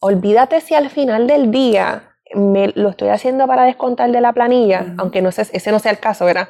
[0.00, 4.94] olvídate si al final del día me lo estoy haciendo para descontar de la planilla,
[4.98, 6.48] aunque no ese no sea el caso, ¿verdad?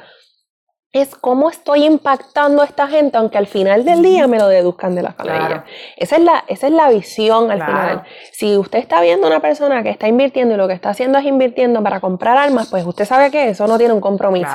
[0.92, 4.94] Es cómo estoy impactando a esta gente, aunque al final del día me lo deduzcan
[4.94, 5.64] de la familia.
[5.96, 8.02] Esa, es la, esa es la visión al final.
[8.30, 11.24] Si usted está viendo una persona que está invirtiendo y lo que está haciendo es
[11.24, 14.54] invirtiendo para comprar armas, pues usted sabe que eso no tiene un compromiso.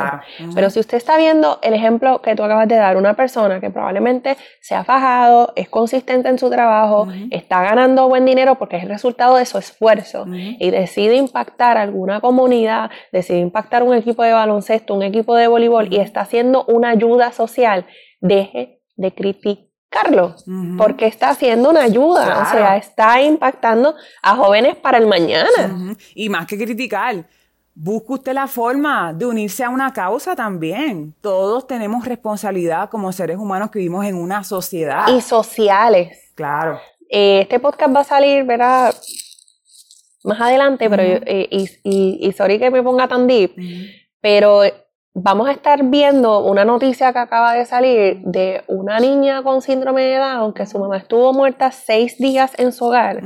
[0.54, 3.72] Pero si usted está viendo el ejemplo que tú acabas de dar, una persona que
[3.72, 8.84] probablemente se ha fajado, es consistente en su trabajo, está ganando buen dinero porque es
[8.84, 14.34] el resultado de su esfuerzo y decide impactar alguna comunidad, decide impactar un equipo de
[14.34, 17.86] baloncesto, un equipo de voleibol y está haciendo una ayuda social,
[18.20, 20.36] deje de criticarlo,
[20.78, 25.96] porque está haciendo una ayuda, o sea, está impactando a jóvenes para el mañana.
[26.14, 27.26] Y más que criticar,
[27.74, 31.14] busque usted la forma de unirse a una causa también.
[31.22, 35.08] Todos tenemos responsabilidad como seres humanos que vivimos en una sociedad.
[35.08, 36.32] Y sociales.
[36.36, 36.80] Claro.
[37.10, 38.94] Eh, este podcast va a salir, ¿verdad?
[40.24, 43.54] Más adelante, pero eh, y, y, sorry que me ponga tan deep,
[44.20, 44.62] pero
[45.20, 50.04] vamos a estar viendo una noticia que acaba de salir de una niña con síndrome
[50.04, 53.24] de Down que su mamá estuvo muerta seis días en su hogar.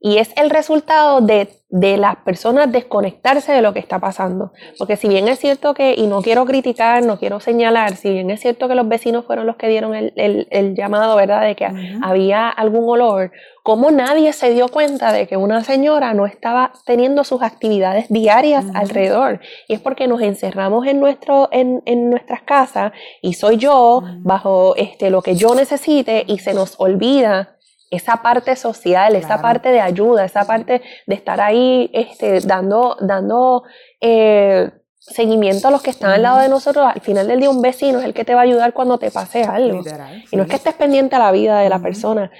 [0.00, 4.52] Y es el resultado de, las personas desconectarse de lo que está pasando.
[4.78, 8.30] Porque si bien es cierto que, y no quiero criticar, no quiero señalar, si bien
[8.30, 11.42] es cierto que los vecinos fueron los que dieron el, llamado, ¿verdad?
[11.42, 11.68] De que
[12.00, 13.32] había algún olor,
[13.64, 18.64] ¿cómo nadie se dio cuenta de que una señora no estaba teniendo sus actividades diarias
[18.74, 19.40] alrededor?
[19.66, 24.76] Y es porque nos encerramos en, nuestro, en, en nuestras casas y soy yo bajo
[24.76, 27.57] este, lo que yo necesite y se nos olvida
[27.90, 33.64] esa parte social, esa parte de ayuda, esa parte de estar ahí este, dando, dando
[34.00, 36.86] eh, seguimiento a los que están al lado de nosotros.
[36.94, 39.10] Al final del día, un vecino es el que te va a ayudar cuando te
[39.10, 39.82] pase algo.
[40.30, 42.30] Y no es que estés pendiente a la vida de la persona,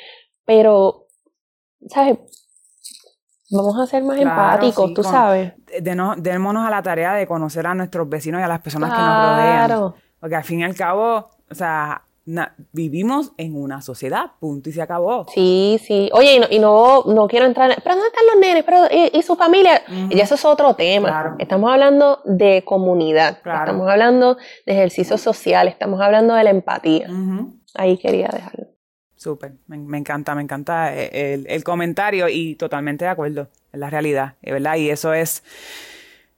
[0.44, 1.06] pero,
[1.88, 2.18] ¿sabes?
[3.50, 5.54] Vamos a ser más empáticos, tú sabes.
[6.18, 9.30] démonos a la tarea de conocer a nuestros vecinos y a las personas que nos
[9.30, 9.94] rodean.
[10.20, 12.02] Porque al fin y al cabo, o sea,
[12.72, 15.26] vivimos en una sociedad, punto y se acabó.
[15.32, 16.10] Sí, sí.
[16.12, 18.64] Oye, y no, no, quiero entrar, pero ¿dónde están los nenes?
[18.64, 19.82] Pero, ¿y, su familia?
[20.10, 21.36] Y eso es otro tema.
[21.38, 24.36] Estamos hablando de comunidad, estamos hablando
[24.66, 27.08] de ejercicio social, estamos hablando de la empatía.
[27.74, 28.66] Ahí quería dejarlo.
[29.16, 33.90] Súper, me, encanta, me encanta eh, el, el, comentario y totalmente de acuerdo, en la
[33.90, 34.76] realidad, ¿verdad?
[34.76, 35.42] Y eso es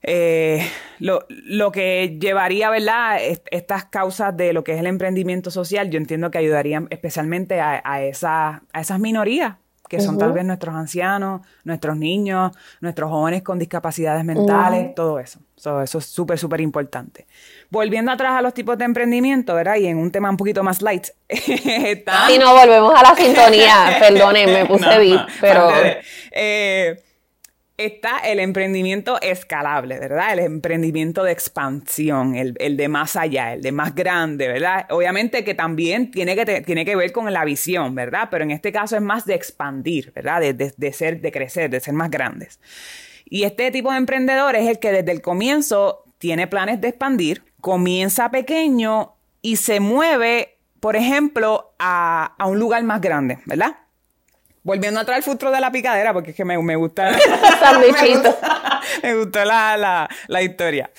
[0.03, 0.67] eh,
[0.99, 3.19] lo, lo, que llevaría, ¿verdad?
[3.51, 7.81] estas causas de lo que es el emprendimiento social, yo entiendo que ayudarían especialmente a,
[7.83, 9.55] a, esa, a esas minorías,
[9.91, 15.39] que son tal vez nuestros ancianos, nuestros niños, nuestros jóvenes con discapacidades mentales, todo eso.
[15.57, 17.27] eso es súper, súper importante.
[17.69, 19.75] Volviendo atrás a los tipos de emprendimiento, ¿verdad?
[19.75, 21.07] Y en un tema un poquito más light.
[22.27, 23.97] Si no, volvemos a la sintonía.
[23.99, 25.69] Perdonen, me puse no, pero...
[26.31, 27.03] Eh,
[27.85, 30.33] está el emprendimiento escalable, ¿verdad?
[30.33, 34.85] El emprendimiento de expansión, el, de más allá, el de más grande, ¿verdad?
[34.89, 38.29] Obviamente que también tiene que, tiene que ver con la visión, ¿verdad?
[38.31, 40.41] Pero en este caso es más de expandir, ¿verdad?
[40.41, 42.59] De, ser, de crecer, de ser más grandes.
[43.25, 47.43] Y este tipo de emprendedor es el que desde el comienzo tiene planes de expandir,
[47.61, 53.77] comienza pequeño y se mueve, por ejemplo, a, a un lugar más grande, ¿verdad?
[54.63, 57.11] Volviendo a traer el futuro de la picadera, porque es que me, me gusta.
[59.03, 60.07] me, gustó la,
[60.41, 60.91] historia.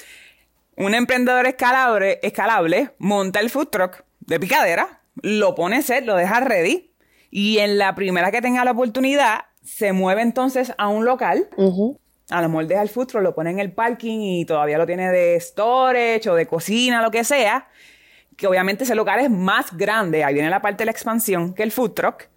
[0.77, 6.41] Un emprendedor escalable, escalable monta el food truck de picadera, lo pone set, lo deja
[6.41, 6.93] ready,
[7.31, 11.49] y en la primera que tenga la oportunidad, se mueve entonces a un local.
[12.31, 14.87] A lo mejor deja el food truck, lo pone en el parking y todavía lo
[14.87, 17.69] tiene de storage o de cocina, lo que sea.
[18.37, 21.63] Que obviamente ese local es más grande, ahí viene la parte de la expansión, que
[21.63, 22.32] el food truck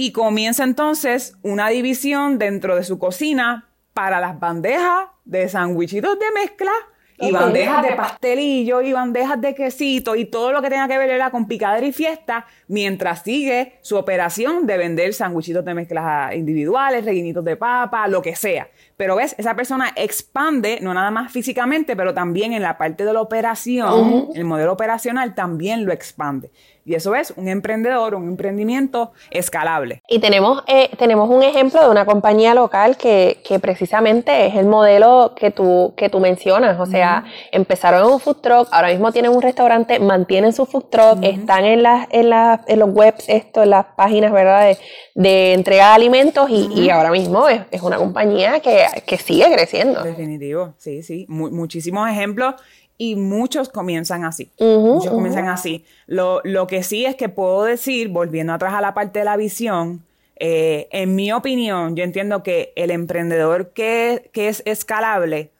[0.00, 6.40] y comienza entonces una división dentro de su cocina para las bandejas de sandwichitos de
[6.40, 6.70] mezcla
[7.18, 11.20] y bandejas de pastelillo y bandejas de quesito y todo lo que tenga que ver
[11.32, 17.44] con picadera y fiesta mientras sigue su operación de vender sandwichitos de mezclas individuales, rellenitos
[17.44, 18.68] de papa, lo que sea.
[18.98, 23.12] Pero ves, esa persona expande, no nada más físicamente, pero también en la parte de
[23.12, 26.50] la operación, el modelo operacional también lo expande.
[26.88, 30.02] Y eso es un emprendedor, un emprendimiento escalable.
[30.08, 34.64] Y tenemos, eh, tenemos un ejemplo de una compañía local que, que, precisamente es el
[34.64, 36.80] modelo que tú, que tú mencionas.
[36.80, 40.84] O sea, empezaron en un food truck, ahora mismo tienen un restaurante, mantienen su food
[40.84, 44.68] truck, están en, las, en, en los webs, esto, en las páginas, ¿verdad?
[44.68, 44.78] De,
[45.14, 49.50] de entrega de alimentos y, y ahora mismo es, es, una compañía que, que sigue
[49.52, 50.02] creciendo.
[50.02, 51.26] Definitivo, sí, sí.
[51.28, 52.54] muchísimos ejemplos
[52.98, 54.50] y muchos comienzan así.
[54.58, 55.84] muchos comienzan así.
[56.06, 60.04] Lo, que sí es que puedo decir, volviendo atrás a la parte de la visión,
[60.36, 65.50] eh, en mi opinión, yo entiendo que el emprendedor que, que es escalable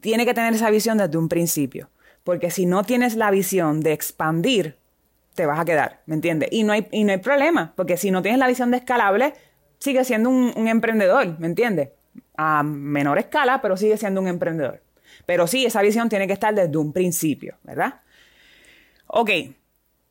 [0.00, 1.88] tiene que tener esa visión desde un principio.
[2.22, 4.76] porque si no tienes la visión de expandir,
[5.34, 6.48] te vas a quedar, ¿me entiendes?
[6.52, 9.34] Y no hay, y no hay problema, porque si no tienes la visión de escalable,
[9.78, 11.90] sigue siendo un, un emprendedor, ¿me entiendes?
[12.36, 14.82] A menor escala, pero sigue siendo un emprendedor.
[15.26, 18.00] Pero sí, esa visión tiene que estar desde un principio, ¿verdad?
[19.06, 19.30] Ok,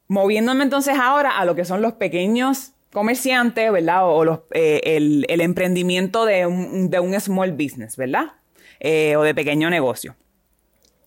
[0.07, 4.07] moviéndome entonces ahora a lo que son los pequeños comerciantes, ¿verdad?
[4.07, 8.33] O, los, eh, el, emprendimiento de un, de un, small business, ¿verdad?
[8.79, 10.15] Eh, o de pequeño negocio.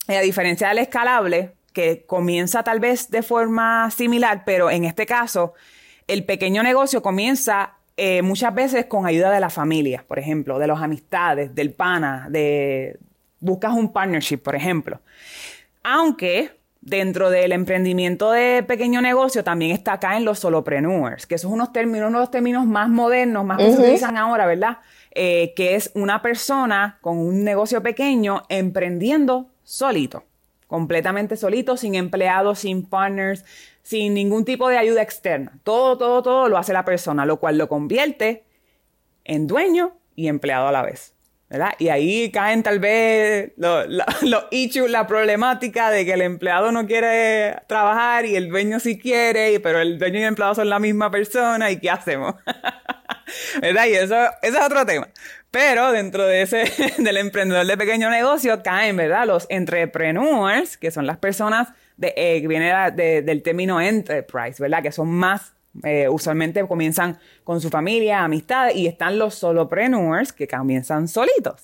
[0.08, 5.54] a diferencia del escalable, que comienza tal vez de forma similar, pero en este caso,
[6.06, 10.66] el pequeño negocio comienza eh, muchas veces con ayuda de la familia, por ejemplo, de
[10.66, 12.98] los amistades, del pana, de
[13.40, 15.00] buscas un partnership, por ejemplo.
[15.82, 21.50] Aunque dentro del emprendimiento de pequeño negocio también está acá en los solopreneurs, que esos
[21.50, 24.78] son unos términos, uno de los términos más modernos, más que se utilizan ahora, ¿verdad?
[25.10, 30.24] Eh, que es una persona con un negocio pequeño emprendiendo solito,
[30.66, 33.44] completamente solito, sin empleados, sin partners,
[33.86, 35.60] sin ningún tipo de ayuda externa.
[35.62, 38.42] Todo, todo, todo lo hace la persona, lo cual lo convierte
[39.22, 41.14] en dueño y empleado a la vez.
[41.48, 41.70] ¿verdad?
[41.78, 47.58] Y ahí caen tal vez los, issues, la problemática de que el empleado no quiere
[47.68, 51.12] trabajar y el dueño sí quiere, pero el dueño y el empleado son la misma
[51.12, 52.34] persona y ¿qué hacemos?
[53.62, 53.86] ¿Verdad?
[53.86, 55.06] Y eso, eso es otro tema.
[55.52, 56.64] Pero dentro de ese,
[56.98, 59.28] del emprendedor de pequeño negocio caen, ¿verdad?
[59.28, 62.72] Los entrepreneurs, que son las personas de, eh, que viene
[63.22, 64.82] del término enterprise, ¿verdad?
[64.82, 70.48] Que son más eh, usualmente comienzan con su familia, amistades, y están los solopreneurs que
[70.48, 71.62] comienzan solitos.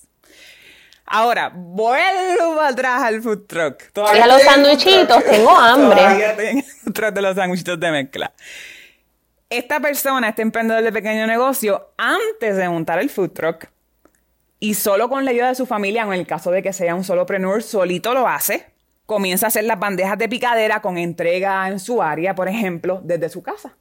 [1.07, 3.93] Ahora, vuelvo atrás al food truck.
[3.93, 5.97] Todavía los sandwichitos, tengo hambre.
[5.97, 6.63] Todavía tengo
[6.95, 8.33] truck de los sandwichitos de mezcla.
[9.51, 13.67] Esta persona, este emprendedor de pequeño negocio, antes de montar el food truck,
[14.59, 17.05] y solo con la ayuda de su familia, en el caso de que sea un
[17.05, 18.72] solopreneur, solito lo hace,
[19.13, 23.29] comienza a hacer las bandejas de picadera con entrega en su área, por ejemplo, desde
[23.29, 23.77] su casa.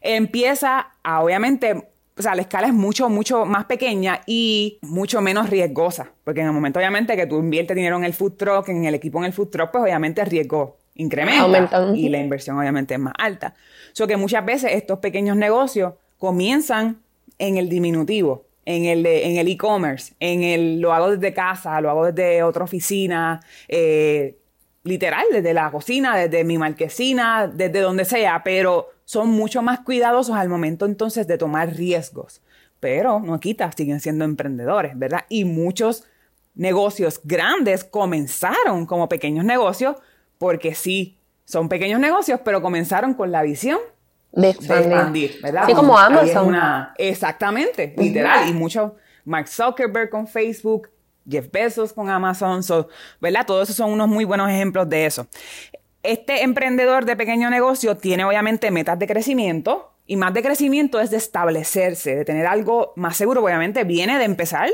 [0.00, 5.50] Empieza a, obviamente, o sea, la escala es mucho, mucho más pequeña y mucho menos
[5.50, 6.12] riesgosa.
[6.24, 8.94] Porque en el momento, obviamente, que tú inviertes dinero en el food truck, en el
[8.94, 11.92] equipo en el food truck, pues obviamente el riesgo incrementa.
[11.94, 13.54] Y la inversión, obviamente, es más alta.
[13.92, 17.00] O sea, que muchas veces estos pequeños negocios comienzan
[17.38, 21.90] en el diminutivo, en el en el e-commerce, en el lo hago desde casa, lo
[21.90, 24.37] hago desde otra oficina, eh,
[24.88, 30.36] literal, desde la cocina, desde mi marquesina, desde donde sea, pero son mucho más cuidadosos
[30.36, 32.42] al momento entonces de tomar riesgos.
[32.80, 35.24] Pero no quita, siguen siendo emprendedores, ¿verdad?
[35.28, 36.04] Y muchos
[36.54, 39.96] negocios grandes comenzaron como pequeños negocios
[40.38, 43.78] porque sí, son pequeños negocios, pero comenzaron con la visión
[44.32, 45.64] de expandir, ¿verdad?
[45.66, 46.56] Sí, como Amazon.
[46.96, 48.48] exactamente, literal.
[48.48, 50.90] Y mucho Mark Zuckerberg con Facebook,
[51.28, 52.62] Jeff Bezos con Amazon,
[53.20, 53.46] ¿verdad?
[53.46, 55.26] Todos esos son unos muy buenos ejemplos de eso.
[56.02, 61.10] Este emprendedor de pequeño negocio tiene obviamente metas de crecimiento y más de crecimiento es
[61.10, 63.44] de establecerse, de tener algo más seguro.
[63.44, 64.70] Obviamente viene de empezar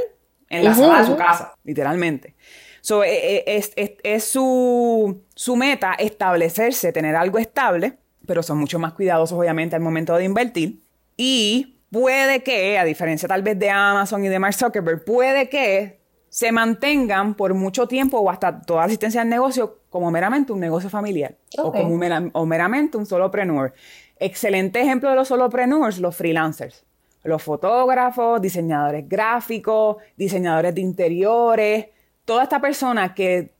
[0.48, 2.34] en la sala de su casa, literalmente.
[2.80, 7.94] So, e, e, es, su, su, meta establecerse, tener algo estable,
[8.26, 10.82] pero son mucho más cuidadosos obviamente al momento de invertir.
[11.16, 16.03] Y puede que, a diferencia tal vez de Amazon y de Mark Zuckerberg, puede que
[16.34, 20.90] se mantengan por mucho tiempo o hasta toda asistencia al negocio como meramente un negocio
[20.90, 21.96] familiar o como
[22.32, 23.72] o meramente un solopreneur.
[24.18, 26.84] Excelente ejemplo de los solopreneurs, los freelancers.
[27.22, 31.86] Los fotógrafos, diseñadores gráficos, diseñadores de interiores,
[32.24, 33.52] toda esta persona que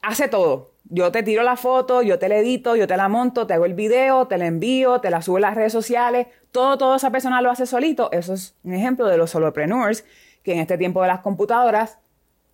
[0.00, 0.70] hace todo.
[0.84, 3.64] Yo te tiro la foto, yo te la edito, yo te la monto, te hago
[3.64, 6.28] el video, te la envío, te la subo a las redes sociales.
[6.52, 8.12] Todo, toda esa persona lo hace solito.
[8.12, 10.04] Eso es un ejemplo de los solopreneurs
[10.44, 11.98] que en este tiempo de las computadoras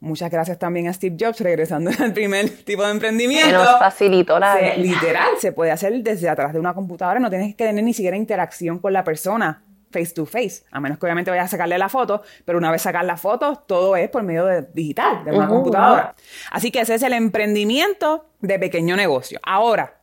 [0.00, 3.52] Muchas gracias también a Steve Jobs, regresando al primer tipo de emprendimiento.
[3.52, 7.66] Nos facilitó la Literal, se puede hacer desde atrás de una computadora, no tienes que
[7.66, 11.46] tener ni siquiera interacción con la persona face to face, a menos que obviamente vayas
[11.46, 14.62] a sacarle la foto, pero una vez sacar la foto, todo es por medio de
[14.72, 16.14] digital, de una computadora.
[16.50, 19.40] Así que ese es el emprendimiento de pequeño negocio.
[19.42, 20.00] Ahora,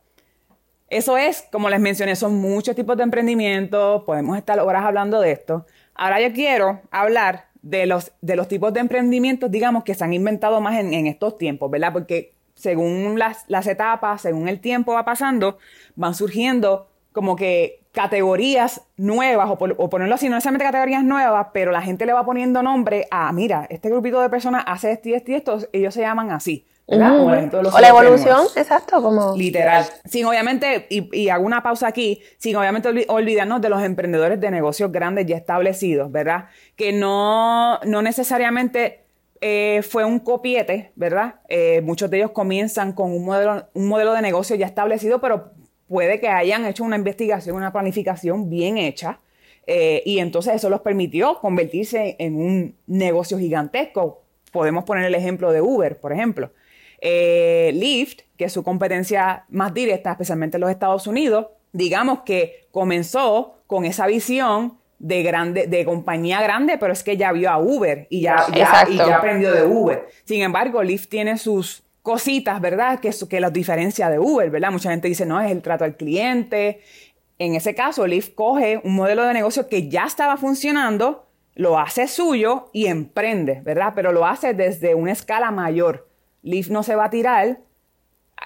[0.90, 5.32] eso es, como les mencioné, son muchos tipos de emprendimientos, podemos estar horas hablando de
[5.32, 5.66] esto.
[5.94, 10.14] Ahora yo quiero hablar de los, de los tipos de emprendimientos, digamos, que se han
[10.14, 11.92] inventado más en, estos tiempos, ¿verdad?
[11.92, 15.58] Porque según las, las, etapas, según el tiempo va pasando,
[15.94, 21.70] van surgiendo como que categorías nuevas, o, o, ponerlo así, no necesariamente categorías nuevas, pero
[21.70, 25.14] la gente le va poniendo nombre a, mira, este grupito de personas hace esto y
[25.14, 29.36] esto y esto, ellos se llaman así o la evolución, exacto, como...
[29.36, 29.84] Literal.
[30.06, 34.90] Sin obviamente, y, hago una pausa aquí, sin obviamente olvidarnos de los emprendedores de negocios
[34.90, 36.46] grandes ya establecidos, ¿verdad?
[36.76, 39.04] Que no, no necesariamente
[39.42, 41.36] eh, fue un copiete, ¿verdad?
[41.48, 45.50] Eh, muchos de ellos comienzan con un modelo, un modelo de negocio ya establecido, pero
[45.88, 49.20] puede que hayan hecho una investigación, una planificación bien hecha.
[49.66, 54.22] eh, y entonces eso los permitió convertirse en un negocio gigantesco.
[54.50, 56.50] Podemos poner el ejemplo de Uber, por ejemplo.
[57.00, 62.66] Eh, Lyft, que es su competencia más directa, especialmente en los Estados Unidos, digamos que
[62.70, 67.58] comenzó con esa visión de grande, de compañía grande, pero es que ya vio a
[67.58, 68.92] Uber y ya, ya- Exacto.
[68.92, 70.08] y ya aprendió de Uber.
[70.24, 72.98] Sin embargo, Lyft tiene sus cositas, ¿verdad?
[72.98, 74.72] Que, que los diferencia de Uber, ¿verdad?
[74.72, 76.80] Mucha gente dice, no, es el trato al cliente.
[77.38, 82.08] En ese caso, Lyft coge un modelo de negocio que ya estaba funcionando, lo hace
[82.08, 83.92] suyo y emprende, ¿verdad?
[83.94, 86.07] Pero lo hace desde una escala mayor.
[86.42, 87.58] Lyft no se va a tirar.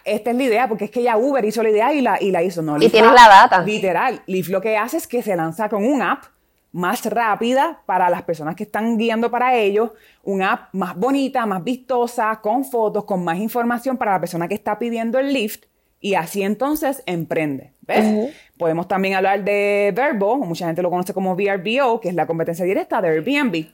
[0.04, 2.30] Esta es la idea, porque es que ya Uber hizo la idea y la, y
[2.30, 2.62] la hizo.
[2.62, 3.62] No, Y Lyft tienes va- la data.
[3.62, 4.22] Literal.
[4.26, 6.24] Lyft lo que hace es que se lanza con un app
[6.72, 9.90] más rápida para las personas que están guiando para ellos,
[10.22, 14.54] un app más bonita, más vistosa, con fotos, con más información para la persona que
[14.54, 15.64] está pidiendo el lift
[16.00, 17.72] y así entonces emprende.
[17.82, 18.32] ¿Ves?
[18.56, 22.64] Podemos también hablar de Verbo, mucha gente lo conoce como VRBO, que es la competencia
[22.64, 23.66] directa de Airbnb.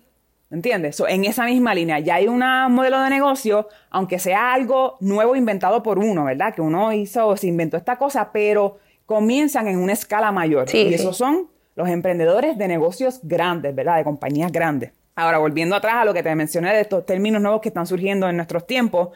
[0.50, 0.96] ¿Entiendes?
[0.96, 2.38] So, en esa misma línea, ya hay un
[2.70, 6.54] modelo de negocio, aunque sea algo nuevo inventado por uno, ¿verdad?
[6.54, 10.68] Que uno hizo, se inventó esta cosa, pero comienzan en una escala mayor.
[10.68, 10.94] Sí, y sí.
[10.94, 13.98] esos son los emprendedores de negocios grandes, ¿verdad?
[13.98, 14.92] De compañías grandes.
[15.14, 18.28] Ahora, volviendo atrás a lo que te mencioné de estos términos nuevos que están surgiendo
[18.28, 19.10] en nuestros tiempos,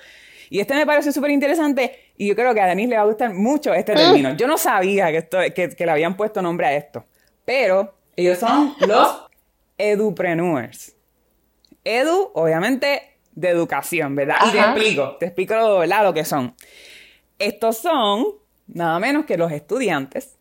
[0.51, 3.07] y este me parece súper interesante y yo creo que a Denise le va a
[3.07, 4.37] gustar mucho este término.
[4.37, 7.07] Yo no sabía que, esto, que, que le habían puesto nombre a esto,
[7.45, 9.27] pero ellos son los
[9.79, 10.92] edupreneurs.
[11.85, 13.03] Edu, obviamente,
[13.35, 14.37] de educación, ¿verdad?
[14.49, 14.73] Y te Ajá.
[14.73, 16.55] explico, te explico lo que son.
[17.39, 18.25] Estos son
[18.67, 20.37] nada menos que los estudiantes,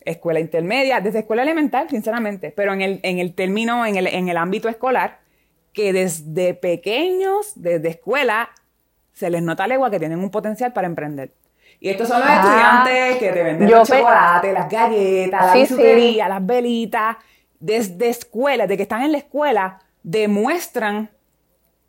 [0.00, 4.28] escuela intermedia, desde escuela elemental, sinceramente, pero en el, en el término, en el, en
[4.28, 5.20] el ámbito escolar,
[5.72, 8.50] que desde pequeños, desde escuela,
[9.12, 11.32] se les nota legua que tienen un potencial para emprender.
[11.80, 15.60] Y estos son los Ah, estudiantes que te venden el chocolate, las galletas, la sí.
[15.60, 17.16] bisutería, las velitas.
[17.60, 21.10] Desde escuela, desde que están en la escuela, demuestran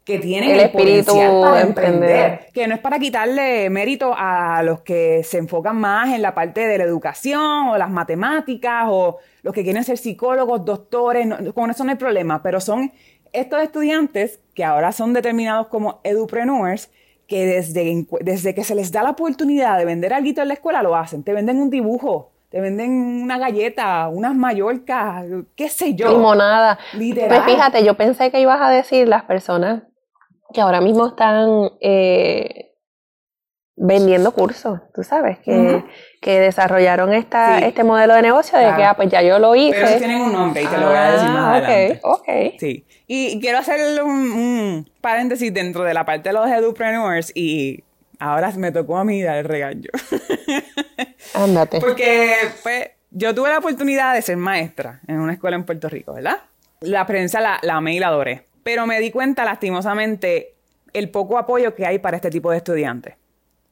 [0.04, 2.48] que tienen El el, espíritu potencial para emprender.
[2.52, 6.66] Que no es para quitarle mérito a los que se enfocan más en la parte
[6.68, 11.70] de la educación o las matemáticas o los que quieren ser psicólogos, doctores, no- con
[11.70, 12.92] eso no hay problema, pero son
[13.34, 16.90] estos estudiantes que ahora son determinados como edupreneurs
[17.28, 20.82] que desde, desde que se les da la oportunidad de vender algo en la escuela
[20.82, 21.24] lo hacen.
[21.24, 22.92] Te venden un dibujo, te venden
[23.24, 25.26] una galleta, unas mallorcas,
[25.56, 26.10] qué sé yo.
[26.10, 26.80] Limonada.
[26.94, 27.30] Literal.
[27.30, 29.84] Pues fíjate, yo pensé que ibas a decir las personas
[30.54, 32.72] que ahora mismo están eh,
[33.76, 35.84] vendiendo cursos, tú sabes, que,
[36.22, 37.64] que desarrollaron esta, Sí.
[37.66, 38.78] este modelo de negocio de Claro.
[38.78, 39.72] que, ah, pues ya yo lo hice.
[39.76, 42.00] Pero esos tienen un nombre y te lo voy a decir más Ah, adelante.
[42.04, 42.54] Ok, ok.
[42.60, 42.86] Sí.
[43.08, 47.84] Y quiero hacer un, un paréntesis dentro de la parte de los edupreneurs y
[48.20, 49.90] ahora me tocó a mí dar el regaño.
[51.34, 51.80] Ándate.
[51.80, 56.14] Porque pues, yo tuve la oportunidad de ser maestra en una escuela en Puerto Rico,
[56.14, 56.38] ¿verdad?
[56.82, 58.46] La prensa la, la amé y la adoré.
[58.64, 60.56] Pero me di cuenta, lastimosamente,
[60.94, 63.16] el poco apoyo que hay para este tipo de estudiantes.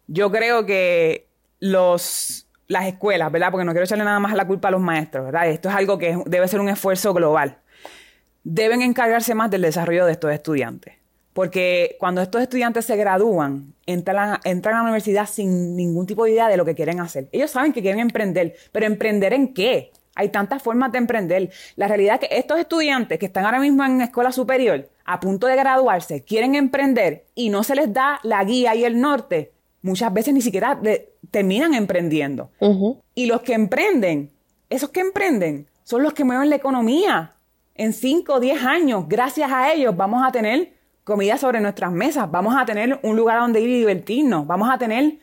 [0.08, 1.28] Yo creo que
[1.60, 3.52] los, las escuelas, ¿verdad?
[3.52, 5.48] Porque no quiero echarle nada más la culpa a los maestros, ¿verdad?
[5.50, 7.58] Esto es algo que debe ser un esfuerzo global.
[8.44, 10.97] Deben encargarse más del desarrollo de estos estudiantes.
[11.38, 16.32] Porque cuando estos estudiantes se gradúan, entran, entran a la universidad sin ningún tipo de
[16.32, 17.30] idea de lo que quieren hacer.
[17.32, 19.92] Ellos saben que quieren emprender, pero ¿emprender en qué?
[20.16, 21.52] Hay tantas formas de emprender.
[21.76, 25.46] La realidad es que estos estudiantes que están ahora mismo en escuela superior, a punto
[25.46, 29.52] de graduarse, quieren emprender y no se les da la guía y el norte,
[29.84, 32.50] muchas veces ni siquiera de- terminan emprendiendo.
[33.14, 34.32] Y los que emprenden,
[34.72, 37.36] esos que emprenden, son los que mueven la economía.
[37.76, 40.74] En 5 o 10 años, gracias a ellos, vamos a tener
[41.08, 44.78] comida sobre nuestras mesas, vamos a tener un lugar donde ir y divertirnos, vamos a
[44.78, 45.14] tener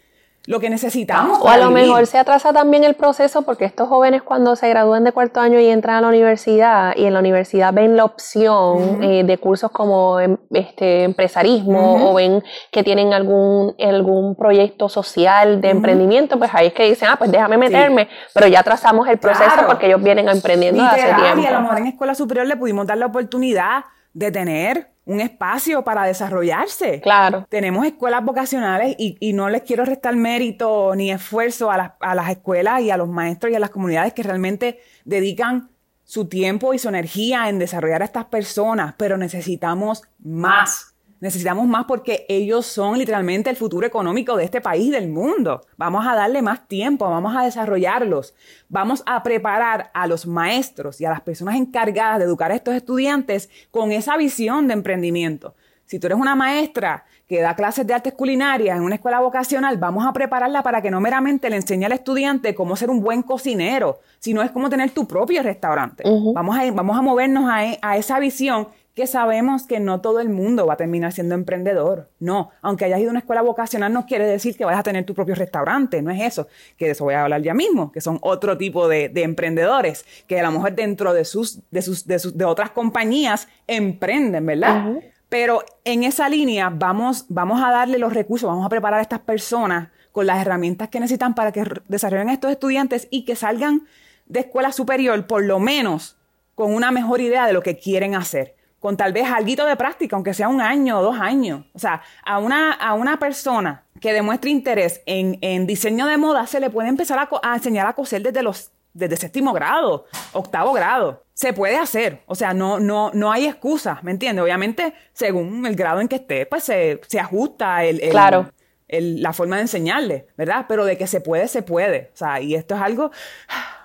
[0.46, 1.38] lo que necesitamos.
[1.40, 1.84] O a lo vivir.
[1.84, 5.58] mejor se atrasa también el proceso porque estos jóvenes cuando se gradúan de cuarto año
[5.58, 9.70] y entran a la universidad y en la universidad ven la opción eh, de cursos
[9.70, 16.50] como em, este empresarismo o ven que tienen algún algún proyecto social de emprendimiento, pues
[16.52, 19.66] ahí es que dicen, ah, pues déjame meterme, pero ya trazamos el proceso Claro.
[19.66, 21.60] porque ellos vienen emprendiendo hace Literal, y a lo tiempo.
[21.62, 27.00] mejor en escuela superior le pudimos dar la oportunidad de tener un espacio para desarrollarse.
[27.00, 27.46] Claro.
[27.48, 32.14] Tenemos escuelas vocacionales y, y no les quiero restar mérito ni esfuerzo a las, a
[32.14, 35.70] las escuelas y a los maestros y a las comunidades que realmente dedican
[36.04, 40.93] su tiempo y su energía en desarrollar a estas personas, pero necesitamos más.
[41.24, 45.62] Necesitamos más porque ellos son literalmente el futuro económico de este país y del mundo.
[45.78, 48.34] Vamos a darle más tiempo, vamos a desarrollarlos,
[48.68, 52.74] vamos a preparar a los maestros y a las personas encargadas de educar a estos
[52.74, 55.54] estudiantes con esa visión de emprendimiento.
[55.86, 59.78] Si tú eres una maestra que da clases de artes culinarias en una escuela vocacional,
[59.78, 63.22] vamos a prepararla para que no meramente le enseñe al estudiante cómo ser un buen
[63.22, 66.04] cocinero, sino es cómo tener tu propio restaurante.
[66.34, 70.28] vamos, a, vamos a movernos a, a esa visión que sabemos que no todo el
[70.28, 72.08] mundo va a terminar siendo emprendedor.
[72.20, 75.04] No, aunque hayas ido a una escuela vocacional no quiere decir que vayas a tener
[75.04, 78.00] tu propio restaurante, no es eso, que de eso voy a hablar ya mismo, que
[78.00, 82.18] son otro tipo de, emprendedores, que a lo mejor dentro de sus, de sus, de
[82.20, 84.92] sus, de otras compañías emprenden, ¿verdad?
[85.28, 89.20] Pero en esa línea vamos, vamos a darle los recursos, vamos a preparar a estas
[89.20, 93.86] personas con las herramientas que necesitan para que desarrollen estos estudiantes y que salgan
[94.26, 96.16] de escuela superior por lo menos
[96.54, 98.53] con una mejor idea de lo que quieren hacer
[98.84, 101.64] con tal vez algo de práctica, aunque sea un año o dos años.
[101.72, 106.60] O sea, a una, a una persona que demuestre interés en, diseño de moda, se
[106.60, 110.04] le puede empezar a, enseñar a coser desde los desde séptimo grado,
[110.34, 111.24] octavo grado.
[111.32, 112.20] Se puede hacer.
[112.26, 114.42] O sea, no, no, no hay excusa, ¿me entiendes?
[114.42, 118.52] Obviamente, según el grado en que esté, pues se, ajusta el, claro.
[118.86, 120.66] la forma de enseñarle, ¿verdad?
[120.68, 122.10] Pero de que se puede, se puede.
[122.12, 123.12] O sea, y esto es algo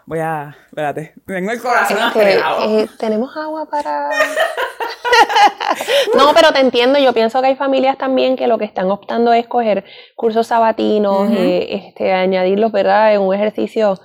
[0.09, 0.57] Voy a.
[0.65, 1.13] Espérate.
[1.27, 4.09] Tengo el corazón este, eh, Tenemos agua para.
[6.17, 6.97] no, pero te entiendo.
[6.97, 9.85] Yo pienso que hay familias también que lo que están optando es coger
[10.15, 13.99] cursos sabatinos, eh, este, añadirlos, ¿verdad?, en un ejercicio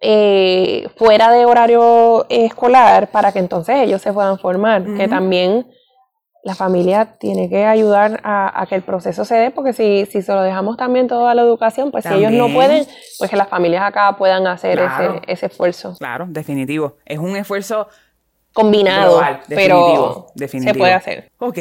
[0.00, 4.82] eh, fuera de horario escolar para que entonces ellos se puedan formar.
[4.96, 5.66] Que también
[6.44, 10.32] la familia tiene que ayudar a, que el proceso se dé, porque si, si se
[10.32, 12.86] lo dejamos también todo a la educación, pues si ellos no pueden,
[13.18, 15.96] pues que las familias acá puedan hacer ese, ese, esfuerzo.
[15.98, 16.96] Claro, definitivo.
[17.04, 17.88] Es un esfuerzo
[18.52, 20.72] combinado, pero definitivo.
[20.72, 21.30] se puede hacer.
[21.38, 21.58] Ok.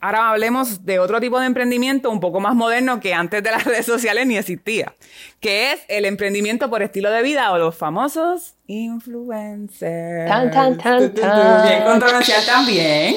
[0.00, 3.64] Ahora hablemos de otro tipo de emprendimiento un poco más moderno que antes de las
[3.66, 4.94] redes sociales ni existía,
[5.40, 10.28] que es el emprendimiento por estilo de vida o los famosos influencers.
[10.28, 11.66] Tan, tan, tan, tan.
[11.66, 13.16] Bien controversial también.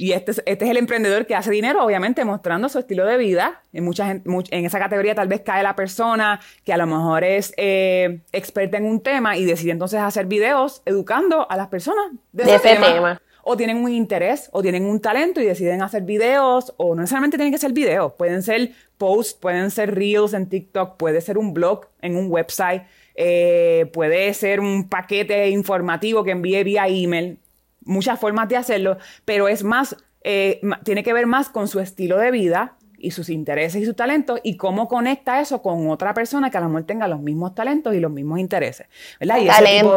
[0.00, 3.60] Y este, este es el emprendedor que hace dinero, obviamente, mostrando su estilo de vida.
[3.74, 7.52] En, mucha en esa categoría tal vez cae la persona que a lo mejor es
[7.58, 12.44] eh, experta en un tema y decide entonces hacer videos educando a las personas de,
[12.44, 13.20] ese, tema.
[13.42, 17.36] O tienen un interés o tienen un talento y deciden hacer videos, o no necesariamente
[17.36, 21.52] tienen que ser videos, pueden ser posts, pueden ser reels en TikTok, puede ser un
[21.52, 22.84] blog en un website,
[23.16, 27.38] eh, puede ser un paquete informativo que envíe vía email
[27.84, 32.18] muchas formas de hacerlo, pero es más, eh, tiene que ver más con su estilo
[32.18, 36.50] de vida y sus intereses y sus talentos y cómo conecta eso con otra persona
[36.50, 38.86] que a lo mejor tenga los mismos talentos y los mismos intereses.
[39.18, 39.38] ¿verdad?
[39.38, 39.96] Y talento,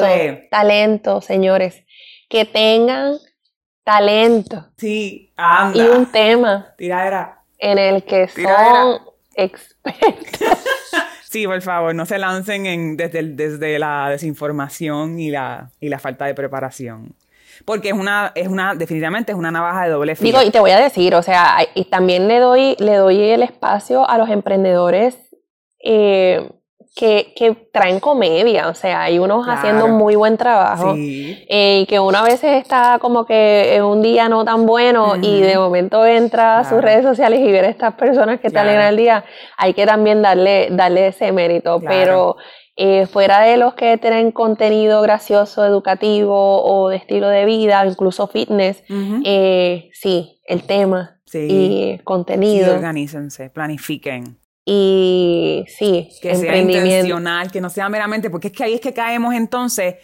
[0.49, 1.84] talento, señores.
[2.29, 3.17] Que tengan
[3.84, 4.69] talento.
[4.77, 5.77] Sí, anda.
[5.77, 6.73] Y un tema.
[6.77, 7.43] Tiradera.
[7.59, 9.01] En el que son
[9.36, 10.41] expertos.
[11.34, 15.97] Sí, por favor, no se lancen en, desde, desde la desinformación y la, y la
[15.97, 17.15] falta de preparación
[17.66, 20.39] porque es una, es una, definitivamente es una navaja de doble filo.
[20.39, 23.43] Digo, y te voy a decir, o sea, y también le doy, le doy el
[23.43, 25.18] espacio a los emprendedores
[25.84, 26.49] eh,
[26.95, 31.86] que, que, traen comedia, o sea, hay unos haciendo un muy buen trabajo eh, y
[31.88, 35.58] que uno a veces está como que en un día no tan bueno y de
[35.58, 38.95] momento entra a sus redes sociales y ver a estas personas que están en el
[38.95, 39.26] día,
[39.58, 42.38] hay que también darle, darle ese mérito, pero
[42.76, 48.28] eh, fuera de los que tienen contenido gracioso, educativo o de estilo de vida, incluso
[48.28, 48.84] fitness,
[49.24, 52.65] eh, sí, el tema y contenido.
[52.65, 54.38] Sí, organícense, planifiquen.
[54.65, 58.93] Y sí, que sea intencional, que no sea meramente, porque es que ahí es que
[58.93, 59.95] caemos entonces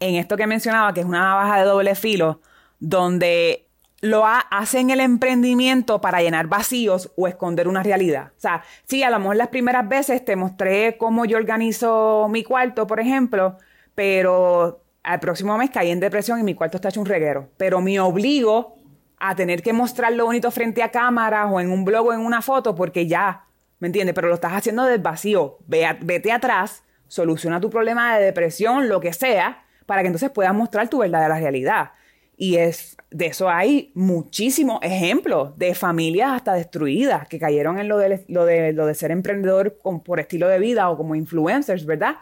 [0.00, 2.40] en esto que mencionaba, que es una navaja de doble filo,
[2.78, 3.65] donde
[4.00, 8.32] lo hacen el emprendimiento para llenar vacíos o esconder una realidad.
[8.36, 12.44] O sea, sí, a lo mejor las primeras veces te mostré cómo yo organizo mi
[12.44, 13.56] cuarto, por ejemplo,
[13.94, 17.48] pero al próximo mes caí en depresión y mi cuarto está hecho un reguero.
[17.56, 18.76] Pero me obligo
[19.18, 22.20] a tener que mostrar lo bonito frente a cámaras o en un blog o en
[22.20, 23.44] una foto porque ya,
[23.78, 24.14] ¿me entiendes?
[24.14, 25.58] Pero lo estás haciendo del vacío.
[25.66, 30.88] vete atrás, soluciona tu problema de depresión, lo que sea, para que entonces puedas mostrar
[30.88, 31.92] tu verdadera realidad.
[32.36, 37.98] Y es, de eso hay muchísimos ejemplos de familias hasta destruidas que cayeron en lo
[37.98, 42.16] de, lo de, lo de ser emprendedor por estilo de vida o como influencers, ¿verdad?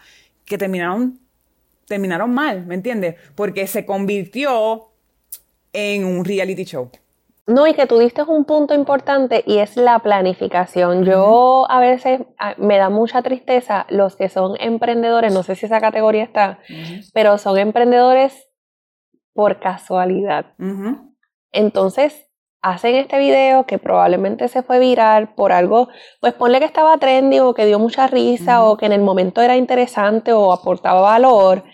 [0.45, 1.18] Que terminaron,
[1.87, 3.16] terminaron mal, ¿me entiendes?
[3.35, 4.89] Porque se convirtió
[5.72, 6.91] en un reality show.
[7.47, 11.05] No, y que tú diste un punto importante y es la planificación.
[11.05, 12.20] Yo a veces
[12.57, 16.59] me da mucha tristeza los que son emprendedores, no sé si esa categoría está,
[17.12, 18.49] pero son emprendedores
[19.35, 20.47] por casualidad.
[21.53, 22.28] Entonces,
[22.62, 25.89] hacen este video que probablemente se fue viral por algo,
[26.20, 29.43] pues ponle que estaba trendy o que dio mucha risa o que en el momento
[29.43, 31.64] era interesante o aportaba valor,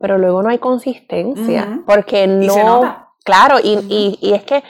[0.00, 3.06] pero luego no hay consistencia, porque no...
[3.24, 4.64] Claro, y, y, es que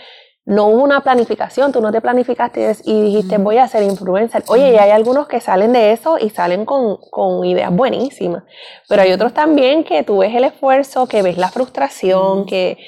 [0.49, 4.43] no hubo una planificación, tú no te planificaste y dijiste voy a ser influencer.
[4.49, 8.45] Oye, y hay algunos que salen de eso y salen con, con, ideas buenísimas,
[8.89, 12.79] pero hay otros también que tú ves el esfuerzo, que ves la frustración, que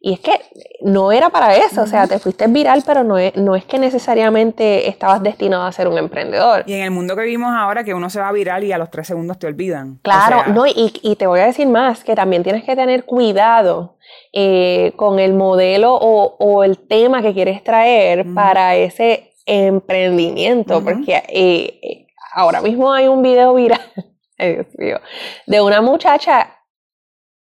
[0.00, 0.32] y es que
[0.80, 3.80] no era para eso, o sea, te fuiste viral, pero no es, no es que
[3.80, 6.62] necesariamente estabas destinado a ser un emprendedor.
[6.66, 8.90] Y en el mundo que vivimos ahora, que uno se va viral y a los
[8.90, 9.98] tres segundos te olvidan.
[10.02, 13.96] Claro, no, y, y, te voy a decir más, que también tienes que tener cuidado
[14.32, 21.24] eh, con el modelo o, o, el tema que quieres traer para ese emprendimiento, porque
[21.28, 23.80] eh, ahora mismo hay un video viral,
[24.38, 25.00] Dios mío,
[25.46, 26.57] de una muchacha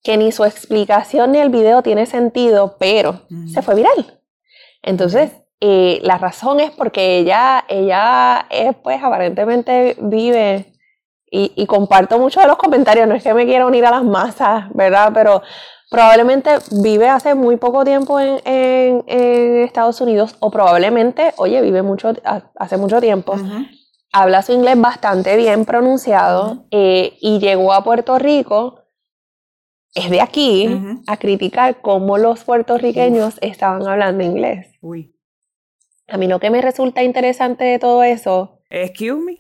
[0.07, 4.21] que ni su explicación ni el video tiene sentido, pero se fue viral.
[4.81, 10.75] Entonces, eh, la razón es porque ella, ella es, pues, aparentemente vive
[11.29, 14.67] y, comparto mucho de los comentarios, no es que me quiera unir a las masas,
[14.75, 15.11] ¿verdad?
[15.13, 15.43] Pero
[15.91, 22.13] probablemente vive hace muy poco tiempo en, Estados Unidos o probablemente, oye, vive mucho,
[22.55, 23.35] hace mucho tiempo.
[24.13, 28.86] Habla su inglés bastante bien pronunciado eh, y llegó a Puerto Rico
[29.95, 30.69] es de aquí
[31.07, 34.69] a criticar cómo los puertorriqueños estaban hablando inglés.
[34.83, 35.15] Uy.
[36.09, 38.61] A mí lo que me resulta interesante de todo eso.
[38.71, 39.39] Excuse me.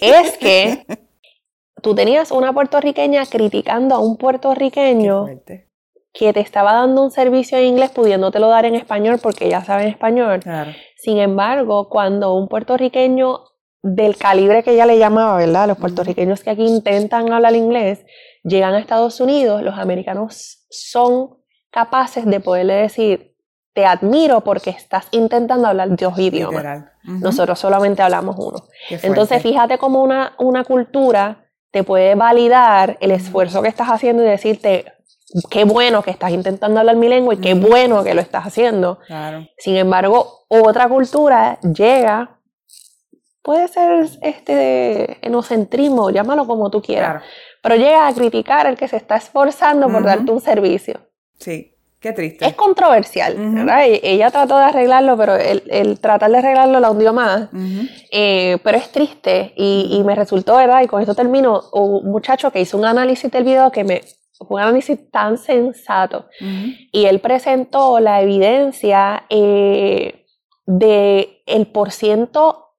[0.00, 0.84] Es que
[1.82, 5.26] tú tenías una puertorriqueña criticando a un puertorriqueño
[6.12, 9.88] que te estaba dando un servicio en inglés pudiéndotelo dar en español porque ya saben
[9.88, 10.40] español.
[10.96, 13.40] Sin embargo, cuando un puertorriqueño
[13.82, 15.66] del calibre que ella le llamaba, ¿verdad?
[15.66, 18.04] Los puertorriqueños que aquí intentan hablar inglés,
[18.42, 21.38] llegan a Estados Unidos, los americanos son
[21.70, 23.34] capaces de poderle decir,
[23.72, 26.84] te admiro porque estás intentando hablar dos idiomas.
[27.04, 28.64] Nosotros solamente hablamos uno.
[28.90, 34.26] Entonces, fíjate cómo una, una cultura te puede validar el esfuerzo que estás haciendo y
[34.26, 34.84] decirte,
[35.50, 38.98] qué bueno que estás intentando hablar mi lengua y qué bueno que lo estás haciendo.
[39.56, 42.38] Sin embargo, otra cultura llega,
[43.40, 47.22] puede ser este enocentrismo, llámalo como tú quieras,
[47.62, 51.00] pero llega a criticar al que se está esforzando por darte un servicio.
[51.38, 52.44] Sí, qué triste.
[52.44, 53.86] Es controversial, ¿verdad?
[53.86, 57.48] E-, ella trató de arreglarlo, pero el, tratar de arreglarlo la hundió más.
[58.10, 60.82] Eh, pero es triste y, me resultó, ¿verdad?
[60.82, 64.02] Y con esto termino, un muchacho que hizo un análisis del video que me
[64.36, 66.26] fue un análisis tan sensato.
[66.40, 70.26] Y él presentó la evidencia eh,
[70.66, 72.70] de el porciento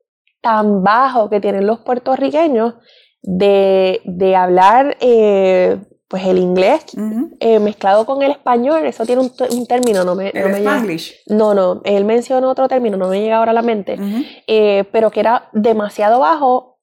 [0.41, 2.75] tan bajo que tienen los puertorriqueños
[3.23, 6.85] de, de hablar eh, pues el inglés
[7.39, 10.71] eh, mezclado con el español, eso tiene un, un término, no me, no me llega.
[11.27, 13.97] No, no, él mencionó otro término, no me llega ahora a la mente,
[14.45, 16.77] eh, pero que era demasiado bajo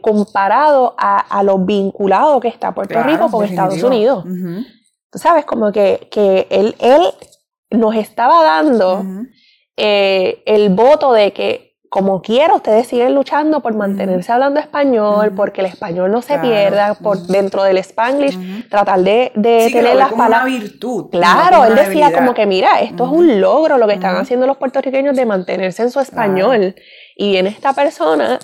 [0.00, 4.24] comparado a, a, lo vinculado que está Puerto Rico con Estados Unidos.
[5.10, 7.02] Tú sabes, como que, que él, él
[7.70, 9.04] nos estaba dando
[9.76, 15.66] el voto de que como quiera, ustedes siguen luchando por mantenerse hablando español, porque el
[15.66, 20.42] español no se pierda, por dentro del spanglish, tratar de, de tener las palabras.
[20.42, 21.10] una virtud.
[21.10, 24.56] Claro, él decía como que, mira, esto es un logro lo que están haciendo los
[24.56, 26.74] puertorriqueños de mantenerse en su español.
[27.16, 28.38] Y viene esta persona,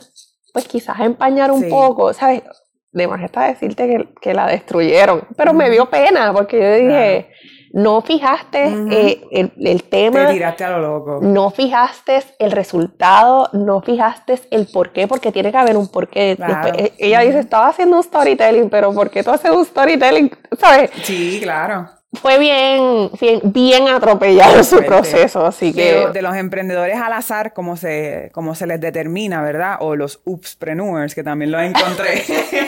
[0.52, 2.42] pues quizás a empañar un poco, ¿sabes?
[2.90, 7.28] De más está decirte que, que la destruyeron, pero me dio pena porque yo dije
[7.72, 10.26] no fijaste eh, el, tema.
[10.26, 11.20] Te tiraste a lo loco.
[11.22, 16.32] No fijaste el resultado, no fijaste el por qué, porque tiene que haber un porqué.
[16.76, 20.30] Eh, ella dice, estaba haciendo un storytelling, pero ¿por qué tú haces un storytelling?
[20.58, 20.90] ¿Sabes?
[21.02, 26.08] Sí, claro fue bien, bien, bien atropellado su proceso, así que...
[26.12, 29.78] De, los emprendedores al azar, como se, como se les determina, ¿verdad?
[29.80, 32.22] O los upspreneurs, que también los encontré.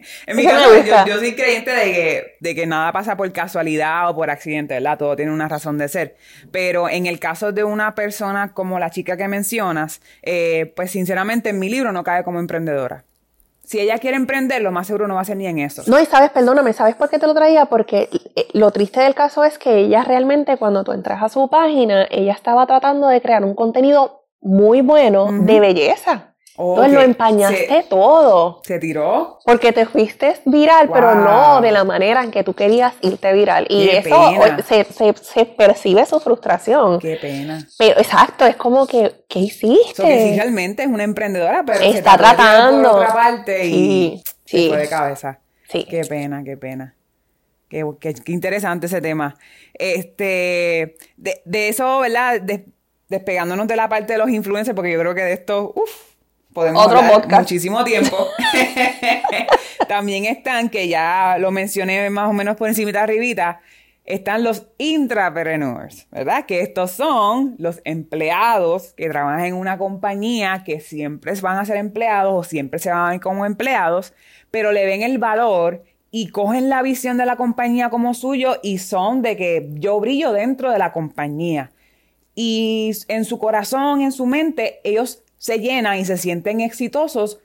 [0.26, 0.68] en mi caso,
[1.06, 4.98] yo, soy creyente de que, de que nada pasa por casualidad o por accidente, ¿verdad?
[4.98, 6.16] Todo tiene una razón de ser.
[6.50, 11.50] Pero en el caso de una persona como la chica que mencionas, eh, pues sinceramente
[11.50, 13.04] en mi libro no cae como emprendedora
[13.70, 15.84] si ella quiere emprender, lo más seguro no va a ser ni en eso.
[15.86, 17.66] No, y sabes, perdóname, ¿sabes por qué te lo traía?
[17.66, 21.48] Porque eh, lo triste del caso es que ella realmente, cuando tú entras a su
[21.48, 26.29] página, ella estaba tratando de crear un contenido muy bueno de belleza.
[26.60, 28.60] Entonces lo empañaste todo.
[28.64, 29.38] ¿Se tiró?
[29.44, 33.66] Porque te fuiste viral, pero no de la manera en que tú querías irte viral.
[33.70, 34.16] Y eso
[34.66, 36.98] se, se, percibe su frustración.
[37.00, 37.66] Qué pena.
[37.78, 40.34] Pero exacto, es como que, ¿qué hiciste?
[40.36, 42.90] realmente es una emprendedora, pero está tratando.
[42.92, 45.38] Por otra parte y se fue de cabeza.
[45.68, 45.86] Sí.
[45.88, 46.94] Qué pena, qué pena.
[47.68, 49.36] Qué, qué- qué interesante ese tema.
[49.74, 52.40] Este, de, de eso, ¿verdad?
[52.40, 52.66] De-
[53.08, 55.90] despegándonos de la parte de los influencers, porque yo creo que de esto, uff,
[56.52, 57.42] podemos Otro hablar podcast.
[57.42, 58.16] muchísimo tiempo.
[59.88, 63.60] También están, que ya lo mencioné más o menos por encima de arribita,
[64.04, 66.46] están los intrapreneurs, ¿verdad?
[66.46, 71.76] Que estos son los empleados que trabajan en una compañía que siempre van a ser
[71.76, 74.12] empleados o siempre se van a ver como empleados,
[74.50, 78.78] pero le ven el valor y cogen la visión de la compañía como suyo y
[78.78, 81.70] son de que yo brillo dentro de la compañía.
[82.34, 87.40] Y en su corazón, en su mente, ellos se llenan y se sienten exitosos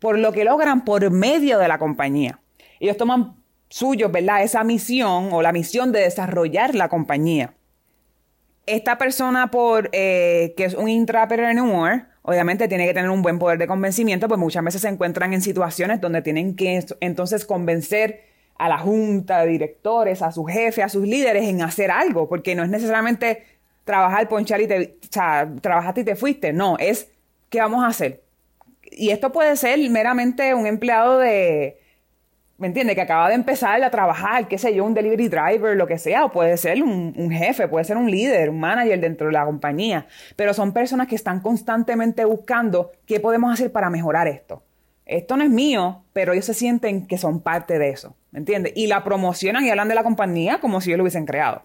[0.00, 2.40] por lo que logran por medio de la compañía.
[2.80, 3.36] Ellos toman
[3.68, 4.42] suyos, ¿verdad?
[4.42, 7.54] Esa misión o la misión de desarrollar la compañía.
[8.66, 13.58] Esta persona por eh, que es un intrapreneur, obviamente tiene que tener un buen poder
[13.58, 18.22] de convencimiento, pues muchas veces se encuentran en situaciones donde tienen que es- entonces convencer
[18.58, 22.56] a la junta de directores, a su jefe, a sus líderes en hacer algo, porque
[22.56, 23.44] no es necesariamente
[23.84, 27.10] trabajar, ponchar y te, o sea, trabajaste y te fuiste, no, es
[27.50, 28.22] ¿qué vamos a hacer?
[28.82, 31.78] Y esto puede ser meramente un empleado de,
[32.58, 32.94] ¿me entiendes?
[32.94, 36.24] Que acaba de empezar a trabajar, qué sé yo, un delivery driver, lo que sea,
[36.24, 40.06] o puede ser un, jefe, puede ser un líder, un manager dentro de la compañía,
[40.36, 44.62] pero son personas que están constantemente buscando qué podemos hacer para mejorar esto.
[45.06, 48.72] Esto no es mío, pero ellos se sienten que son parte de eso, ¿me entiendes?
[48.76, 51.62] Y la promocionan y hablan de la compañía como si ellos lo hubiesen creado.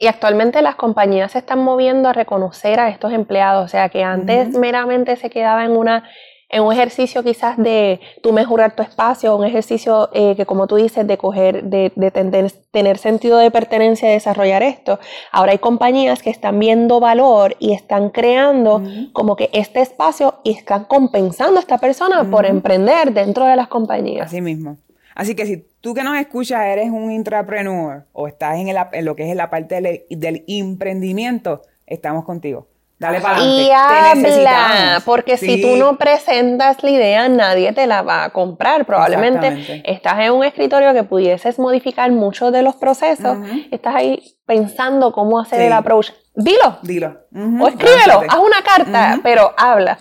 [0.00, 4.02] Y actualmente las compañías se están moviendo a reconocer a estos empleados, o sea que
[4.02, 6.04] antes meramente se quedaba en una
[6.50, 10.76] en un ejercicio quizás de tú mejorar tu espacio, un ejercicio eh, que como tú
[10.76, 14.98] dices de coger, de, de tener, tener sentido de pertenencia y desarrollar esto.
[15.30, 18.82] Ahora hay compañías que están viendo valor y están creando
[19.12, 23.68] como que este espacio y están compensando a esta persona por emprender dentro de las
[23.68, 24.26] compañías.
[24.26, 24.76] Así mismo.
[25.14, 29.04] Así que si tú que nos escuchas eres un intrapreneur o estás en, el- en
[29.04, 32.68] lo que es la parte del, del emprendimiento, estamos contigo.
[32.98, 33.62] Dale para adelante.
[33.62, 38.84] Y habla, porque si tú no presentas la idea, nadie te la va a comprar.
[38.84, 43.38] Probablemente estás en un escritorio que pudieses modificar muchos de los procesos,
[43.70, 45.64] estás ahí pensando cómo hacer Sí.
[45.66, 46.10] el approach.
[46.34, 47.20] Dilo, Dilo.
[47.60, 48.26] O escríbelo, lánzate.
[48.28, 49.98] haz una carta, pero habla,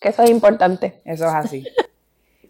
[0.00, 1.02] que eso es importante.
[1.04, 1.64] Eso es así.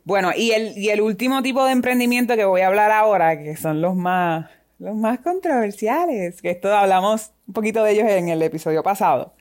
[0.08, 3.58] Bueno, y el, y el último tipo de emprendimiento que voy a hablar ahora, que
[3.58, 4.46] son los más,
[4.78, 9.34] los más controversiales, que esto hablamos un poquito de ellos en el episodio pasado,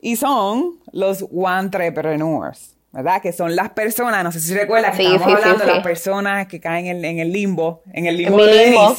[0.00, 1.24] y son los
[1.60, 3.22] entrepreneurs, ¿verdad?
[3.22, 5.76] Que son las personas, no sé si recuerdas que Sí, hablando de sí.
[5.76, 8.96] las personas que caen en, en el limbo, en el limbo de limbo.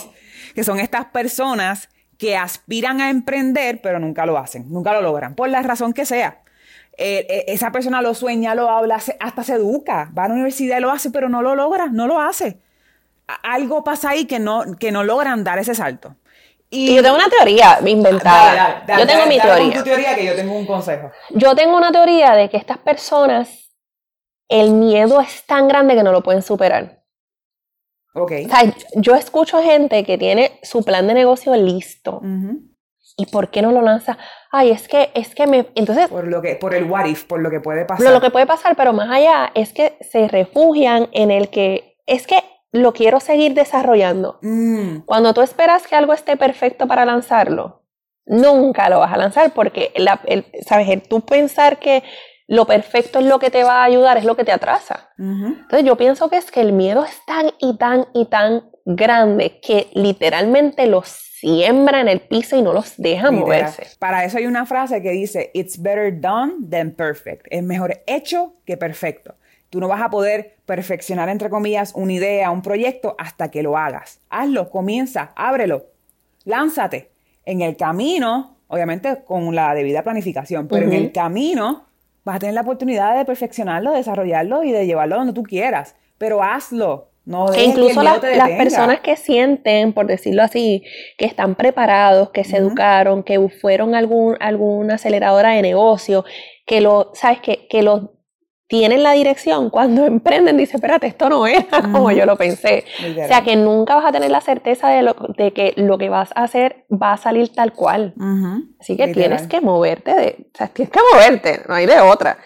[0.56, 5.36] Que son estas personas que aspiran a emprender, pero nunca lo hacen, nunca lo logran,
[5.36, 6.40] por la razón que sea.
[7.04, 10.78] Eh, eh, esa persona lo sueña, lo habla, hasta se educa, va a la universidad
[10.78, 12.60] y lo hace, pero no lo logra, no lo hace.
[13.42, 16.16] Algo pasa ahí que no, que no logran dar ese salto.
[16.70, 18.54] Y yo tengo una teoría inventada.
[18.54, 19.78] Dale, dale, dale, yo tengo mi teoría.
[19.80, 21.12] tu teoría que yo tengo un consejo.
[21.32, 23.72] Yo tengo una teoría de que estas personas,
[24.48, 27.02] el miedo es tan grande que no lo pueden superar.
[28.14, 28.32] Ok.
[28.46, 32.18] O sea, yo escucho gente que tiene su plan de negocio listo.
[32.18, 32.71] Ujú.
[33.18, 34.18] ¿Y por qué no lo lanza?
[34.52, 35.68] Ay, es que, es que me.
[35.76, 38.06] Entonces, Por lo que, por el what if, por lo que puede pasar.
[38.06, 41.98] lo, lo que puede pasar, pero más allá, es que se refugian en el que.
[42.08, 44.40] Es que lo quiero seguir desarrollando.
[44.42, 47.84] Mm, Cuando tú esperas que algo esté perfecto para lanzarlo,
[48.26, 50.88] nunca lo vas a lanzar porque, la- el- ¿sabes?
[50.90, 52.04] El tú pensar que
[52.48, 55.10] lo perfecto es lo que te va a ayudar, es lo que te atrasa.
[55.18, 55.48] ujú.
[55.48, 59.60] Entonces yo pienso que es que el miedo es tan y tan y tan grande
[59.62, 61.08] que literalmente los
[61.42, 63.88] siembra en el piso y no los deja moverse.
[63.98, 67.48] Para eso hay una frase que dice, It's better done than perfect.
[67.50, 69.34] Es mejor hecho que perfecto.
[69.72, 73.76] Tú no vas a poder perfeccionar, entre comillas, una idea, un proyecto hasta que lo
[73.76, 74.20] hagas.
[74.30, 75.88] Hazlo, comienza, ábrelo,
[76.46, 77.10] lánzate.
[77.44, 81.88] En el camino, obviamente con la debida planificación, pero en el camino
[82.24, 85.96] vas a tener la oportunidad de perfeccionarlo, de desarrollarlo y de llevarlo donde tú quieras.
[86.20, 87.10] Pero hazlo.
[87.24, 90.84] No Que incluso las, personas que sienten, por decirlo así,
[91.18, 96.26] que están preparados, que se educaron, que fueron algún, alguna aceleradora de negocio,
[96.66, 98.14] que lo, sabes, que, que lo
[98.72, 102.86] tienen la dirección, cuando emprenden, dice, espérate, esto no era como yo lo pensé.
[103.02, 103.26] Literal.
[103.26, 106.08] O sea, que nunca vas a tener la certeza de, lo, de que lo que
[106.08, 108.16] vas a hacer va a salir tal cual.
[108.80, 109.14] Así que Literal.
[109.14, 112.38] tienes que moverte, de, o sea, tienes que moverte, no hay de otra.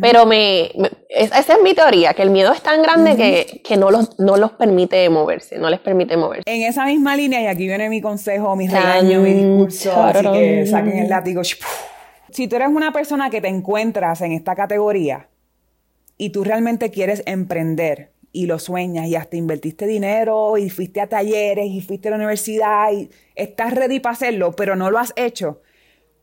[0.00, 3.60] Pero me, me- es- esa es mi teoría, que el miedo es tan grande que,
[3.62, 6.42] que no, los, no los permite moverse, no les permite moverse.
[6.46, 10.26] En esa misma línea, y aquí viene mi consejo, mi Tan, regaño, mi discurso, así
[10.32, 11.42] que saquen el látigo.
[12.30, 15.28] Si tú eres una persona que te encuentras en esta categoría
[16.16, 21.06] y tú realmente quieres emprender y lo sueñas y hasta invertiste dinero y fuiste a
[21.06, 25.12] talleres y fuiste a la universidad y estás ready para hacerlo, pero no lo has
[25.16, 25.62] hecho,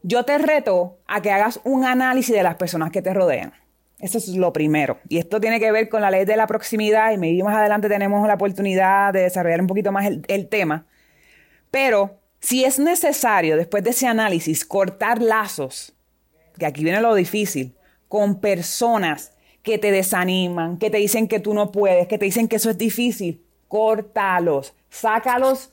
[0.08, 3.54] yo te reto a que hagas un análisis de las personas que te rodean.
[3.98, 5.00] Eso es lo primero.
[5.10, 7.90] Y esto tiene que ver con la ley de la proximidad y maybe más adelante
[7.90, 10.86] tenemos la oportunidad de desarrollar un poquito más el, el tema.
[11.72, 15.96] Pero si es necesario, después de ese análisis, cortar lazos,
[16.60, 17.76] que aquí viene lo difícil,
[18.08, 19.32] con personas
[19.64, 22.70] que te desaniman, que te dicen que tú no puedes, que te dicen que eso
[22.70, 25.72] es difícil, córtalos, sácalos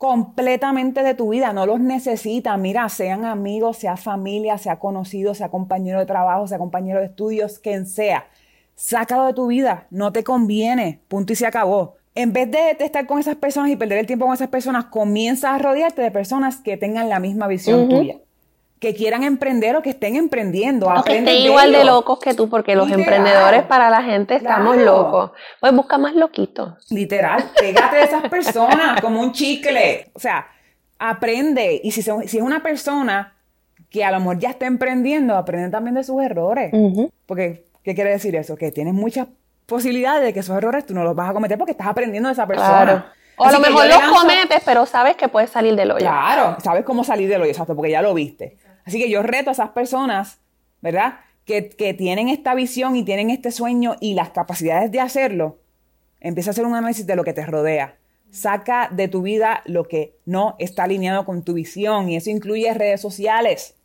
[0.00, 2.58] completamente de tu vida, no los necesitas.
[2.58, 7.58] Mira, sean amigos, sea familia, sea conocido, sea compañero de trabajo, sea compañero de estudios,
[7.58, 8.26] quien sea.
[8.74, 11.96] Sácalo de tu vida, no te conviene, punto y se acabó.
[12.14, 15.54] En vez de, estar con esas personas y perder el tiempo con esas personas, comienza
[15.54, 18.16] a rodearte de personas que tengan la misma visión tuya
[18.80, 20.88] que quieran emprender o que estén emprendiendo.
[20.88, 24.76] O que estén igual de locos que tú, porque los emprendedores para la gente estamos
[24.78, 25.32] locos.
[25.60, 26.90] Pues busca más loquitos.
[26.90, 30.10] Literal, pégate de esas personas como un chicle.
[30.14, 30.48] O sea,
[30.98, 31.78] aprende.
[31.84, 33.36] Y si, si es una persona
[33.90, 36.72] que a lo mejor ya está emprendiendo, aprende también de sus errores.
[37.26, 38.56] Porque, ¿qué quiere decir eso?
[38.56, 39.26] Que tienes muchas
[39.66, 42.32] posibilidades de que esos errores tú no los vas a cometer porque estás aprendiendo de
[42.32, 43.12] esa persona.
[43.36, 46.00] O a lo mejor los cometes, pero sabes que puedes salir del hoyo.
[46.00, 48.56] Claro, sabes cómo salir del hoyo, exacto, porque ya lo viste.
[48.90, 50.40] Así que yo reto a esas personas,
[50.82, 51.20] ¿verdad?
[51.44, 51.62] Que,
[51.96, 55.58] tienen esta visión y tienen este sueño y las capacidades de hacerlo.
[56.18, 57.98] Empieza a hacer un análisis de lo que te rodea.
[58.32, 62.74] Saca de tu vida lo que no está alineado con tu visión y eso incluye
[62.74, 63.76] redes sociales.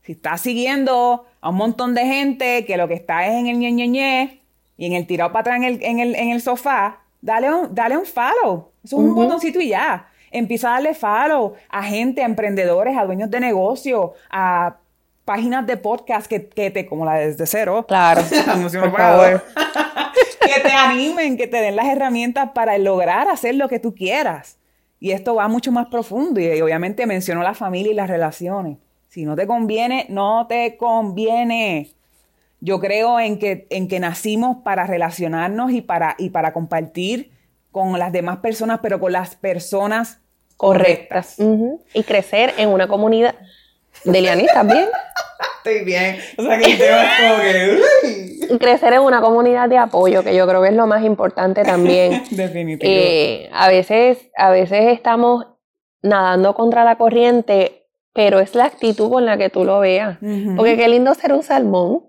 [0.00, 3.58] Si estás siguiendo a un montón de gente que lo que está es en el
[3.58, 4.40] ñe,
[4.78, 7.74] y en el tirado para atrás en el, en el, en el sofá, dale un,
[7.74, 8.70] dale un follow.
[8.82, 10.08] Eso es un botoncito y ya.
[10.36, 14.76] Empieza a darle follow a gente, a emprendedores, a dueños de negocio, a
[15.24, 17.86] páginas de podcast que, te, como la desde cero.
[17.88, 18.20] Claro.
[18.80, 19.42] por favor.
[20.40, 24.58] que te animen, que te den las herramientas para lograr hacer lo que tú quieras.
[25.00, 26.38] Y esto va mucho más profundo.
[26.38, 28.76] Y, obviamente menciono la familia y las relaciones.
[29.08, 31.92] Si no te conviene, no te conviene.
[32.60, 37.30] Yo creo en que, en que nacimos para relacionarnos y para, y para compartir
[37.72, 40.20] con las demás personas, pero con las personas
[40.56, 41.36] correctas.
[41.94, 43.34] Y crecer en una comunidad.
[44.04, 44.86] Deliani, también.
[45.58, 46.18] Estoy bien.
[46.36, 46.78] O sea, que es
[47.20, 48.58] como que.
[48.58, 52.22] crecer en una comunidad de apoyo, que yo creo que es lo más importante también.
[52.30, 53.44] Definitivamente.
[53.44, 55.46] Eh, a, veces, a veces estamos
[56.02, 60.18] nadando contra la corriente, pero es la actitud con la que tú lo veas.
[60.56, 62.04] Porque qué lindo ser un salmón.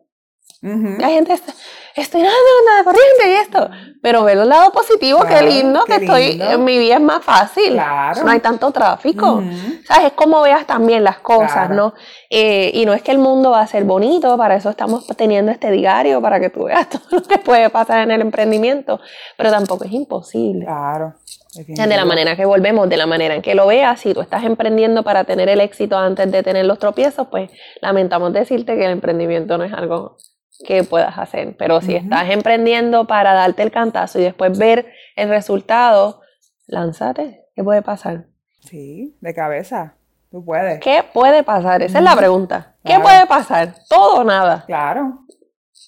[0.61, 1.53] La gente está,
[2.01, 2.39] estoy nadando
[2.77, 3.69] la corriente y esto.
[4.01, 7.75] Pero ver el lado positivo, qué lindo, que estoy, en mi vida es más fácil.
[7.75, 9.43] No hay tanto tráfico.
[9.85, 10.07] ¿Sabes?
[10.07, 11.93] Es como veas también las cosas, ¿no?
[12.29, 15.51] Eh, y no es que el mundo va a ser bonito, para eso estamos teniendo
[15.51, 18.99] este diario, para que tú veas todo lo que puede pasar en el emprendimiento.
[19.35, 20.65] Pero tampoco es imposible.
[20.65, 21.15] Claro.
[21.55, 24.43] De la manera que volvemos, de la manera en que lo veas, si tú estás
[24.43, 27.49] emprendiendo para tener el éxito antes de tener los tropiezos, pues
[27.81, 30.17] lamentamos decirte que el emprendimiento no es algo
[30.65, 31.55] que puedas hacer.
[31.57, 36.21] Pero si estás emprendiendo para darte el cantazo y después ver el resultado,
[36.67, 37.45] lánzate.
[37.55, 38.25] ¿Qué puede pasar?
[38.61, 39.95] Sí, de cabeza.
[40.29, 40.79] Tú puedes.
[40.79, 41.81] ¿Qué puede pasar?
[41.81, 42.75] Esa es la pregunta.
[42.83, 43.75] ¿Qué puede pasar?
[43.89, 44.63] Todo o nada.
[44.65, 45.25] Claro.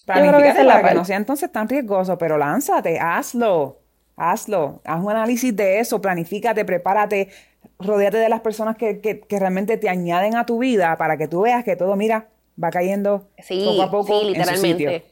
[0.05, 3.81] Planifícate para que no sea entonces tan riesgoso, pero lánzate, hazlo.
[4.15, 4.81] Hazlo.
[4.83, 7.29] Haz un análisis de eso, planifícate, prepárate,
[7.77, 11.27] rodéate de las personas que, que, que realmente te añaden a tu vida para que
[11.27, 12.29] tú veas que todo, mira,
[12.61, 14.19] va cayendo poco a poco.
[14.19, 15.05] Sí, literalmente.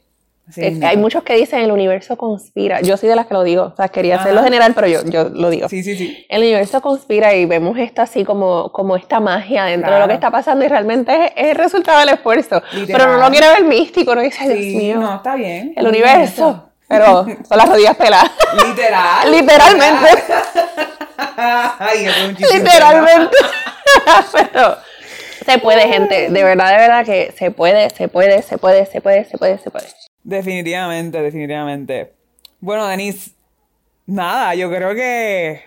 [0.86, 2.80] hay muchos que dicen el universo conspira.
[2.80, 3.64] Yo soy de las que lo digo.
[3.64, 5.68] O sea, quería hacerlo general, pero yo, yo lo digo.
[5.68, 6.26] Sí, sí, sí.
[6.28, 10.14] El universo conspira y vemos esto así como, como esta magia dentro de lo que
[10.14, 12.62] está pasando y realmente es, el resultado del esfuerzo.
[12.86, 14.96] Pero no lo quiere ver místico, no dice, Dios mío.
[14.98, 15.72] No, está bien.
[15.76, 16.64] El universo.
[16.88, 18.30] Pero son las rodillas peladas.
[18.66, 19.30] Literal.
[19.30, 20.08] Literalmente.
[21.36, 23.36] Ay, Literalmente.
[24.32, 24.76] pero
[25.48, 26.30] se puede, gente.
[26.30, 29.58] De verdad, de verdad que se puede, se puede, se puede, se puede, se puede,
[29.58, 29.86] se puede.
[30.22, 32.12] Definitivamente, definitivamente.
[32.60, 33.30] Bueno, Denise,
[34.06, 35.62] nada, yo creo que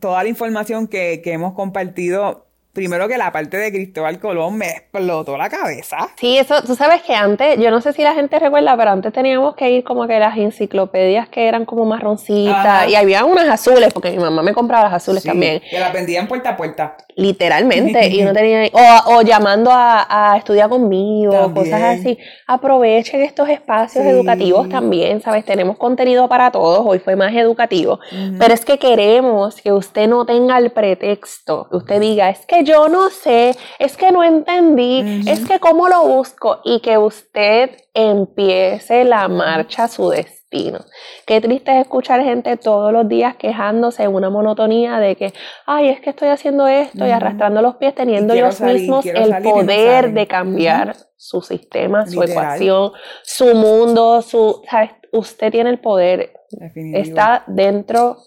[0.00, 4.70] toda la información que, que hemos compartido primero que la parte de Cristóbal Colón me
[4.70, 6.08] explotó la cabeza.
[6.16, 9.12] Sí, eso, tú sabes que antes, yo no sé si la gente recuerda, pero antes
[9.12, 13.92] teníamos que ir como que las enciclopedias que eran como marroncitas y había unas azules,
[13.92, 15.60] porque mi mamá me compraba las azules también.
[15.70, 16.96] Que las vendían puerta a puerta.
[17.14, 22.18] Literalmente, y no tenía, o, o llamando a, a, estudiar conmigo, cosas así.
[22.46, 25.44] Aprovechen estos espacios educativos también, ¿sabes?
[25.44, 28.00] Tenemos contenido para todos, hoy fue más educativo,
[28.38, 32.61] pero es que queremos que usted no tenga el pretexto, que usted diga, es que
[32.64, 36.98] que yo no sé, es que no entendí, es que cómo lo busco y que
[36.98, 40.80] usted empiece la marcha a su destino.
[41.26, 45.32] Qué triste es escuchar gente todos los días quejándose en una monotonía de que,
[45.66, 50.12] ay, es que estoy haciendo esto y arrastrando los pies, teniendo ellos mismos el poder
[50.12, 52.92] de cambiar su sistema, su ecuación,
[53.22, 54.90] su mundo, su, ¿sabes?
[55.12, 56.32] Usted tiene el poder,
[56.74, 58.18] está dentro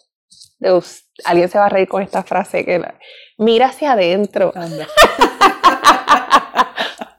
[0.60, 1.06] de usted.
[1.24, 2.84] Alguien se va a reír con esta frase que
[3.38, 4.54] mira hacia adentro.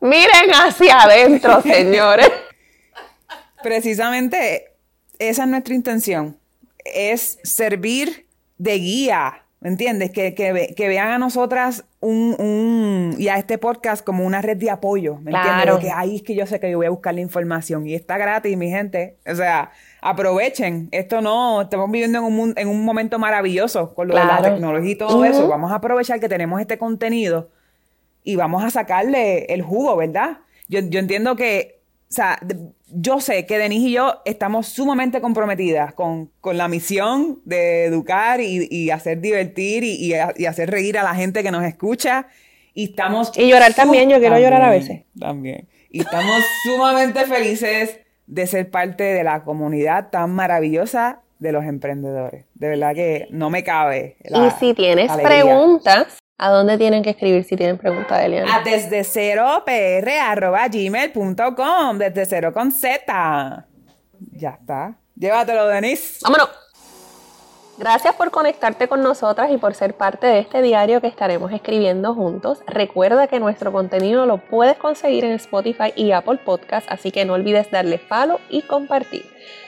[0.00, 2.30] Miren hacia adentro, señores.
[3.62, 4.76] Precisamente
[5.18, 6.38] esa es nuestra intención.
[6.84, 8.26] Es servir
[8.58, 10.12] de guía, ¿me entiendes?
[10.12, 15.16] Que, que, vean a nosotras un, y a este podcast como una red de apoyo,
[15.16, 15.78] ¿me entiendes?
[15.80, 18.16] que ahí es que yo sé que yo voy a buscar la información y está
[18.16, 19.18] gratis, mi gente.
[19.26, 19.72] O sea,
[20.10, 20.88] aprovechen.
[20.92, 24.90] Esto no, estamos viviendo en un, en un momento maravilloso con lo de la tecnología
[24.90, 25.48] y todo eso.
[25.48, 27.50] Vamos a aprovechar que tenemos este contenido
[28.22, 30.38] y vamos a sacarle el jugo, ¿verdad?
[30.68, 31.76] Yo, yo entiendo que
[32.08, 32.38] o sea,
[32.88, 38.90] yo sé que Denise y yo estamos sumamente comprometidas con, la misión de educar y,
[38.90, 42.28] hacer divertir y, hacer reír a la gente que nos escucha.
[42.74, 43.32] Y estamos...
[43.36, 45.02] Y llorar también, yo quiero llorar a veces.
[45.18, 45.66] También.
[45.90, 52.46] Y estamos sumamente felices de ser parte de la comunidad tan maravillosa de los emprendedores.
[52.54, 54.16] De verdad que no me cabe.
[54.24, 58.56] y si tienes preguntas, ¿A dónde tienen que escribir si tienen preguntas, Eliana?
[58.56, 63.66] A desde cero pr arroba gmail.com, desde cero con Z.
[64.32, 64.98] Ya está.
[65.14, 66.18] Llévatelo, Denise.
[66.22, 66.50] Vámonos.
[67.78, 72.14] Gracias por conectarte con nosotras y por ser parte de este diario que estaremos escribiendo
[72.14, 72.60] juntos.
[72.66, 77.34] Recuerda que nuestro contenido lo puedes conseguir en Spotify y Apple Podcast, así que no
[77.34, 79.26] olvides darle follow y compartir.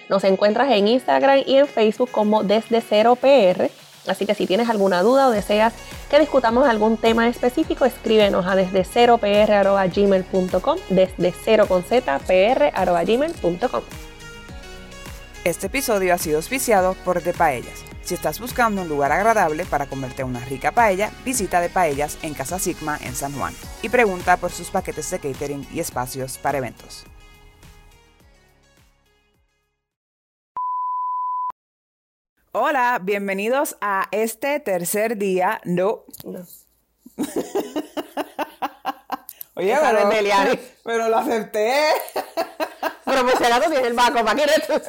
[0.08, 3.70] Nos encuentras en Instagram y en Facebook como Desde Cero PR.
[4.06, 5.74] Así que si tienes alguna duda o deseas
[6.08, 14.07] que discutamos algún tema específico, escríbenos a desde cero gmail.com, desde cero con z gmail.com.
[15.48, 17.82] Este episodio ha sido auspiciado por De Paellas.
[18.02, 22.34] Si estás buscando un lugar agradable para comerte una rica paella, visita De Paellas en
[22.34, 26.58] Casa Sigma en San Juan y pregunta por sus paquetes de catering y espacios para
[26.58, 27.06] eventos.
[32.52, 35.62] Hola, bienvenidos a este tercer día.
[35.64, 36.04] No.
[36.26, 36.44] no.
[39.58, 40.08] Oye, pero,
[40.84, 41.88] pero, lo acepté.
[43.04, 44.74] Pero me será tiene el banco, ¿para qué eres tú?